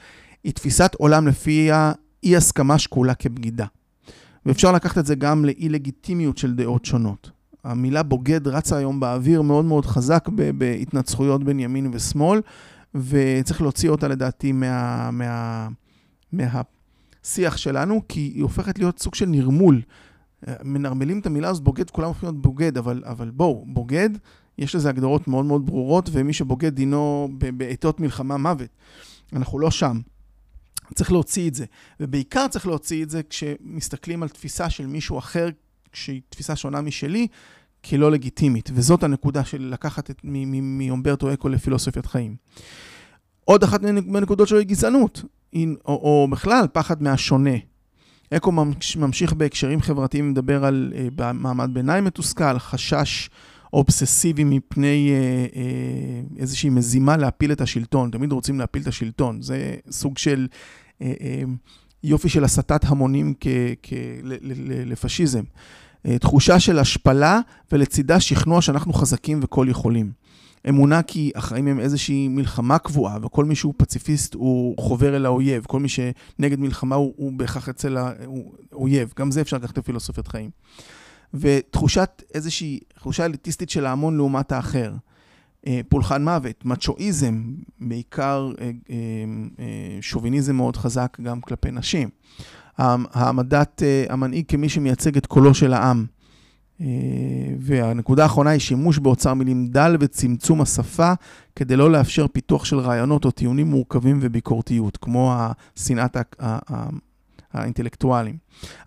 היא 0.44 0.52
תפיסת 0.52 0.94
עולם 0.98 1.28
לפי 1.28 1.70
האי 1.72 2.36
הסכמה 2.36 2.78
שקולה 2.78 3.14
כבגידה. 3.14 3.66
ואפשר 4.46 4.72
לקחת 4.72 4.98
את 4.98 5.06
זה 5.06 5.14
גם 5.14 5.44
לאי 5.44 5.68
לגיטימיות 5.68 6.38
של 6.38 6.54
דעות 6.54 6.84
שונות. 6.84 7.30
המילה 7.64 8.02
בוגד 8.02 8.48
רצה 8.48 8.76
היום 8.76 9.00
באוויר 9.00 9.42
מאוד 9.42 9.64
מאוד 9.64 9.86
חזק 9.86 10.28
בהתנצחויות 10.58 11.44
בין 11.44 11.60
ימין 11.60 11.90
ושמאל, 11.92 12.40
וצריך 12.94 13.62
להוציא 13.62 13.90
אותה 13.90 14.08
לדעתי 14.08 14.52
מה, 14.52 15.10
מה, 15.10 15.68
מהשיח 16.32 17.56
שלנו, 17.56 18.02
כי 18.08 18.20
היא 18.20 18.42
הופכת 18.42 18.78
להיות 18.78 18.98
סוג 18.98 19.14
של 19.14 19.26
נרמול. 19.26 19.82
מנרמלים 20.64 21.18
את 21.18 21.26
המילה 21.26 21.48
הזאת 21.48 21.62
בוגד, 21.62 21.90
כולם 21.90 22.08
הופכים 22.08 22.28
להיות 22.28 22.42
בוגד, 22.42 22.78
אבל, 22.78 23.02
אבל 23.06 23.30
בואו, 23.30 23.64
בוגד, 23.68 24.10
יש 24.58 24.74
לזה 24.74 24.88
הגדרות 24.88 25.28
מאוד 25.28 25.44
מאוד 25.44 25.66
ברורות, 25.66 26.08
ומי 26.12 26.32
שבוגד 26.32 26.74
דינו 26.74 27.28
בעיתות 27.38 28.00
מלחמה 28.00 28.36
מוות. 28.36 28.68
אנחנו 29.32 29.58
לא 29.58 29.70
שם. 29.70 30.00
צריך 30.94 31.12
להוציא 31.12 31.48
את 31.48 31.54
זה, 31.54 31.64
ובעיקר 32.00 32.48
צריך 32.48 32.66
להוציא 32.66 33.02
את 33.02 33.10
זה 33.10 33.22
כשמסתכלים 33.30 34.22
על 34.22 34.28
תפיסה 34.28 34.70
של 34.70 34.86
מישהו 34.86 35.18
אחר, 35.18 35.48
שהיא 35.92 36.20
תפיסה 36.28 36.56
שונה 36.56 36.80
משלי, 36.80 37.26
כלא 37.84 38.10
לגיטימית, 38.10 38.70
וזאת 38.74 39.02
הנקודה 39.02 39.44
של 39.44 39.68
לקחת 39.72 40.10
מאומברטו 40.24 41.32
אקו 41.32 41.48
לפילוסופיית 41.48 42.06
חיים. 42.06 42.36
עוד 43.44 43.64
אחת 43.64 43.80
מהנקודות 43.82 44.48
שלו 44.48 44.58
היא 44.58 44.66
גזענות, 44.66 45.24
או, 45.54 45.62
או 45.86 46.28
בכלל 46.30 46.66
פחד 46.72 47.02
מהשונה. 47.02 47.56
אקו 48.30 48.52
ממשיך 48.96 49.32
בהקשרים 49.32 49.80
חברתיים 49.80 50.26
ומדבר 50.26 50.64
על 50.64 50.92
uh, 50.92 51.22
מעמד 51.32 51.70
ביניים 51.72 52.04
מתוסכל, 52.04 52.58
חשש 52.58 53.30
אובססיבי 53.72 54.44
מפני 54.44 55.10
uh, 55.10 55.54
uh, 55.54 56.40
איזושהי 56.40 56.70
מזימה 56.70 57.16
להפיל 57.16 57.52
את 57.52 57.60
השלטון. 57.60 58.10
תמיד 58.10 58.32
רוצים 58.32 58.58
להפיל 58.58 58.82
את 58.82 58.86
השלטון. 58.86 59.42
זה 59.42 59.76
סוג 59.90 60.18
של 60.18 60.46
uh, 60.50 61.02
uh, 61.02 61.04
יופי 62.04 62.28
של 62.28 62.44
הסטת 62.44 62.84
המונים 62.84 63.34
כ, 63.40 63.46
כ, 63.82 63.92
ל, 64.22 64.32
ל, 64.40 64.90
לפשיזם. 64.92 65.42
Uh, 66.06 66.18
תחושה 66.18 66.60
של 66.60 66.78
השפלה 66.78 67.40
ולצידה 67.72 68.20
שכנוע 68.20 68.62
שאנחנו 68.62 68.92
חזקים 68.92 69.40
וכל 69.42 69.66
יכולים. 69.70 70.12
אמונה 70.68 71.02
כי 71.02 71.32
החיים 71.34 71.66
הם 71.66 71.80
איזושהי 71.80 72.28
מלחמה 72.28 72.78
קבועה, 72.78 73.18
וכל 73.22 73.44
מי 73.44 73.54
שהוא 73.54 73.74
פציפיסט 73.76 74.34
הוא 74.34 74.74
חובר 74.78 75.16
אל 75.16 75.26
האויב, 75.26 75.64
כל 75.64 75.80
מי 75.80 75.88
שנגד 75.88 76.60
מלחמה 76.60 76.96
הוא, 76.96 77.14
הוא 77.16 77.32
בהכרח 77.32 77.68
אצל 77.68 77.96
האויב, 77.96 79.12
גם 79.18 79.30
זה 79.30 79.40
אפשר 79.40 79.56
לקחת 79.56 79.78
לפילוסופיית 79.78 80.28
חיים. 80.28 80.50
ותחושת 81.34 82.22
איזושהי, 82.34 82.80
תחושה 82.94 83.24
אליטיסטית 83.24 83.70
של 83.70 83.86
ההמון 83.86 84.16
לעומת 84.16 84.52
האחר. 84.52 84.92
אה, 85.66 85.80
פולחן 85.88 86.24
מוות, 86.24 86.64
מצ'ואיזם, 86.64 87.42
בעיקר 87.80 88.50
אה, 88.60 89.64
שוביניזם 90.00 90.56
מאוד 90.56 90.76
חזק 90.76 91.16
גם 91.22 91.40
כלפי 91.40 91.70
נשים. 91.70 92.08
העמדת 92.78 93.82
המנהיג 94.08 94.44
כמי 94.48 94.68
שמייצג 94.68 95.16
את 95.16 95.26
קולו 95.26 95.54
של 95.54 95.72
העם. 95.72 96.06
והנקודה 97.58 98.22
האחרונה 98.22 98.50
היא 98.50 98.60
שימוש 98.60 98.98
באוצר 98.98 99.34
מילים 99.34 99.66
דל 99.66 99.96
וצמצום 100.00 100.60
השפה 100.60 101.12
כדי 101.56 101.76
לא 101.76 101.90
לאפשר 101.90 102.26
פיתוח 102.28 102.64
של 102.64 102.78
רעיונות 102.78 103.24
או 103.24 103.30
טיעונים 103.30 103.66
מורכבים 103.66 104.18
וביקורתיות, 104.22 104.96
כמו 104.96 105.34
השנאת 105.36 106.16
האינטלקטואלים. 107.52 108.36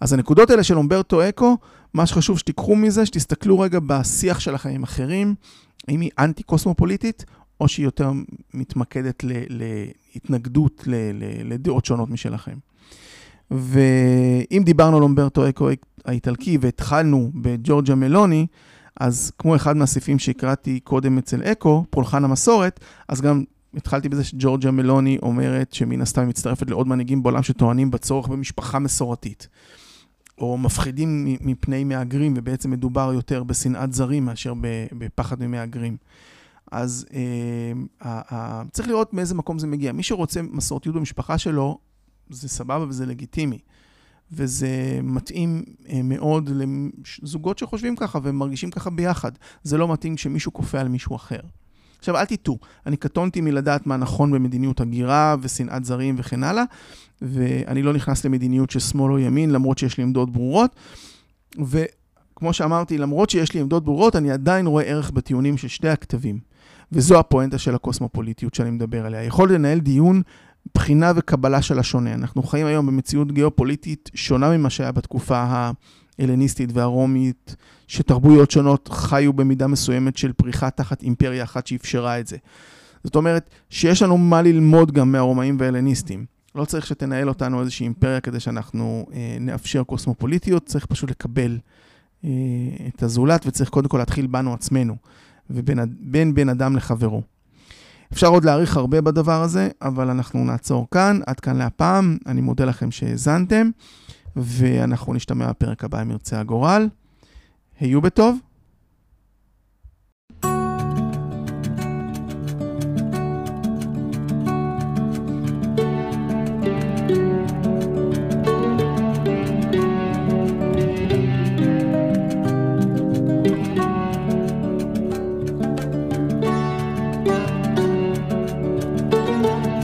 אז 0.02 0.14
הנקודות 0.14 0.50
האלה 0.50 0.64
של 0.64 0.78
אומברטו 0.78 1.30
אקו, 1.30 1.58
מה 1.94 2.06
שחשוב 2.06 2.40
שתיקחו 2.40 2.76
מזה, 2.76 3.06
שתסתכלו 3.06 3.60
רגע 3.60 3.80
בשיח 3.80 4.40
שלכם 4.40 4.70
עם 4.70 4.84
אחרים, 4.84 5.36
האם 5.88 6.02
היא 6.02 6.10
אנטי-קוסמופוליטית, 6.20 7.26
או 7.62 7.68
שהיא 7.68 7.86
יותר 7.86 8.12
מתמקדת 8.54 9.24
להתנגדות 9.50 10.84
לדעות 11.44 11.86
שונות 11.86 12.10
משלכם. 12.10 12.58
ואם 13.52 14.62
דיברנו 14.66 14.98
על 14.98 15.04
אומברטו 15.04 15.50
אקו 15.50 15.68
האיטלקי 16.06 16.58
והתחלנו 16.62 17.32
בג'ורג'ה 17.36 17.96
מלוני, 17.96 18.48
אז 19.00 19.32
כמו 19.38 19.56
אחד 19.56 19.78
מהסעיפים 19.78 20.20
שהקראתי 20.20 20.80
קודם 20.80 21.18
אצל 21.18 21.44
אקו, 21.44 21.86
פולחן 21.90 22.24
המסורת, 22.24 22.80
אז 23.10 23.22
גם 23.22 23.44
התחלתי 23.76 24.10
בזה 24.10 24.24
שג'ורג'ה 24.24 24.72
מלוני 24.72 25.18
אומרת 25.22 25.74
שמן 25.74 26.02
הסתם 26.02 26.22
היא 26.22 26.30
מצטרפת 26.30 26.70
לעוד 26.70 26.88
מנהיגים 26.88 27.24
בעולם 27.24 27.44
שטוענים 27.44 27.92
בצורך 27.92 28.28
במשפחה 28.28 28.80
מסורתית. 28.80 29.48
או 30.38 30.58
מפחידים 30.58 31.38
מפני 31.42 31.84
מהגרים, 31.84 32.34
ובעצם 32.38 32.72
מדובר 32.72 33.12
יותר 33.14 33.44
בשנאת 33.44 33.94
זרים 33.94 34.26
מאשר 34.26 34.54
בפחד 34.98 35.44
ממהגרים. 35.44 35.98
אז 36.72 37.06
אה, 37.14 37.72
אה, 38.32 38.64
צריך 38.72 38.88
לראות 38.88 39.14
מאיזה 39.14 39.36
מקום 39.36 39.60
זה 39.60 39.68
מגיע. 39.68 39.92
מי 39.92 40.04
שרוצה 40.04 40.42
מסורתיות 40.42 40.96
במשפחה 40.96 41.38
שלו, 41.38 41.78
זה 42.30 42.50
סבבה 42.50 42.86
וזה 42.88 43.06
לגיטימי. 43.06 43.60
וזה 44.32 45.00
מתאים 45.04 45.64
אה, 45.90 46.02
מאוד 46.04 46.50
לזוגות 47.22 47.58
שחושבים 47.58 47.96
ככה 47.96 48.20
ומרגישים 48.24 48.72
ככה 48.72 48.90
ביחד. 48.90 49.32
זה 49.64 49.78
לא 49.78 49.94
מתאים 49.94 50.16
כשמישהו 50.16 50.54
כופה 50.54 50.80
על 50.80 50.88
מישהו 50.88 51.16
אחר. 51.16 51.40
עכשיו, 52.04 52.18
אל 52.18 52.26
תטעו, 52.26 52.58
אני 52.86 52.98
קטונתי 52.98 53.42
מלדעת 53.42 53.88
מה 53.88 53.98
נכון 53.98 54.32
במדיניות 54.32 54.82
הגירה 54.82 55.36
ושנאת 55.42 55.86
זרים 55.86 56.16
וכן 56.18 56.44
הלאה, 56.44 56.64
ואני 57.22 57.84
לא 57.84 57.94
נכנס 57.94 58.26
למדיניות 58.26 58.70
של 58.70 58.80
שמאל 58.80 59.12
או 59.12 59.20
ימין, 59.20 59.52
למרות 59.52 59.78
שיש 59.78 59.98
לי 59.98 60.04
עמדות 60.04 60.30
ברורות. 60.30 60.76
וכמו 61.56 62.54
שאמרתי, 62.54 62.98
למרות 62.98 63.30
שיש 63.30 63.54
לי 63.54 63.60
עמדות 63.60 63.84
ברורות, 63.84 64.16
אני 64.16 64.32
עדיין 64.32 64.68
רואה 64.68 64.84
ערך 64.84 65.12
בטיעונים 65.12 65.58
של 65.58 65.68
שתי 65.68 65.90
הכתבים. 65.90 66.40
וזו 66.92 67.20
הפואנטה 67.20 67.58
של 67.58 67.76
הקוסמופוליטיות 67.76 68.54
שאני 68.54 68.72
מדבר 68.72 69.06
עליה. 69.06 69.24
יכול 69.24 69.54
לנהל 69.54 69.80
דיון, 69.80 70.22
בחינה 70.76 71.12
וקבלה 71.16 71.62
של 71.62 71.80
השונה. 71.80 72.14
אנחנו 72.14 72.44
חיים 72.44 72.68
היום 72.68 72.88
במציאות 72.88 73.32
גיאופוליטית 73.32 74.12
שונה 74.14 74.58
ממה 74.58 74.70
שהיה 74.70 74.92
בתקופה 74.92 75.72
ההלניסטית 76.20 76.70
והרומית, 76.74 77.56
שתרבויות 77.88 78.52
שונות 78.52 78.90
חיו 78.94 79.34
במידה 79.34 79.68
מסוימת 79.68 80.18
של 80.18 80.34
פריחה 80.34 80.70
תחת 80.70 81.04
אימפריה 81.04 81.44
אחת 81.44 81.68
שאפשרה 81.68 82.20
את 82.20 82.28
זה. 82.28 82.38
זאת 83.04 83.16
אומרת, 83.16 83.50
שיש 83.70 84.02
לנו 84.02 84.18
מה 84.18 84.42
ללמוד 84.42 84.92
גם 84.92 85.12
מהרומאים 85.12 85.58
וההלניסטים. 85.60 86.26
לא 86.56 86.66
צריך 86.66 86.86
שתנהל 86.86 87.30
אותנו 87.30 87.62
איזושהי 87.62 87.84
אימפריה 87.84 88.20
כדי 88.20 88.40
שאנחנו 88.40 89.06
אה, 89.14 89.38
נאפשר 89.40 89.84
קוסמופוליטיות, 89.84 90.66
צריך 90.66 90.86
פשוט 90.86 91.12
לקבל 91.12 91.58
אה, 92.26 92.30
את 92.88 93.04
הזולת, 93.04 93.44
וצריך 93.46 93.70
קודם 93.70 93.88
כל 93.88 93.98
להתחיל 93.98 94.28
בנו 94.28 94.54
עצמנו, 94.54 94.96
ובין 95.50 96.34
בן 96.34 96.50
אדם 96.50 96.76
לחברו. 96.76 97.22
אפשר 98.14 98.28
עוד 98.28 98.46
להעריך 98.46 98.78
הרבה 98.78 99.02
בדבר 99.02 99.42
הזה, 99.42 99.70
אבל 99.82 100.10
אנחנו 100.10 100.46
נעצור 100.46 100.88
כאן. 100.92 101.20
עד 101.26 101.40
כאן 101.40 101.56
להפעם. 101.56 102.18
אני 102.28 102.42
מודה 102.42 102.66
לכם 102.66 102.92
שהאזנתם, 102.92 103.70
ואנחנו 104.36 105.14
נשתמע 105.14 105.50
בפרק 105.50 105.84
הבא 105.84 106.02
אם 106.02 106.12
ירצה 106.12 106.40
הגורל. 106.40 106.90
היו 107.80 108.02
בטוב. 108.02 108.38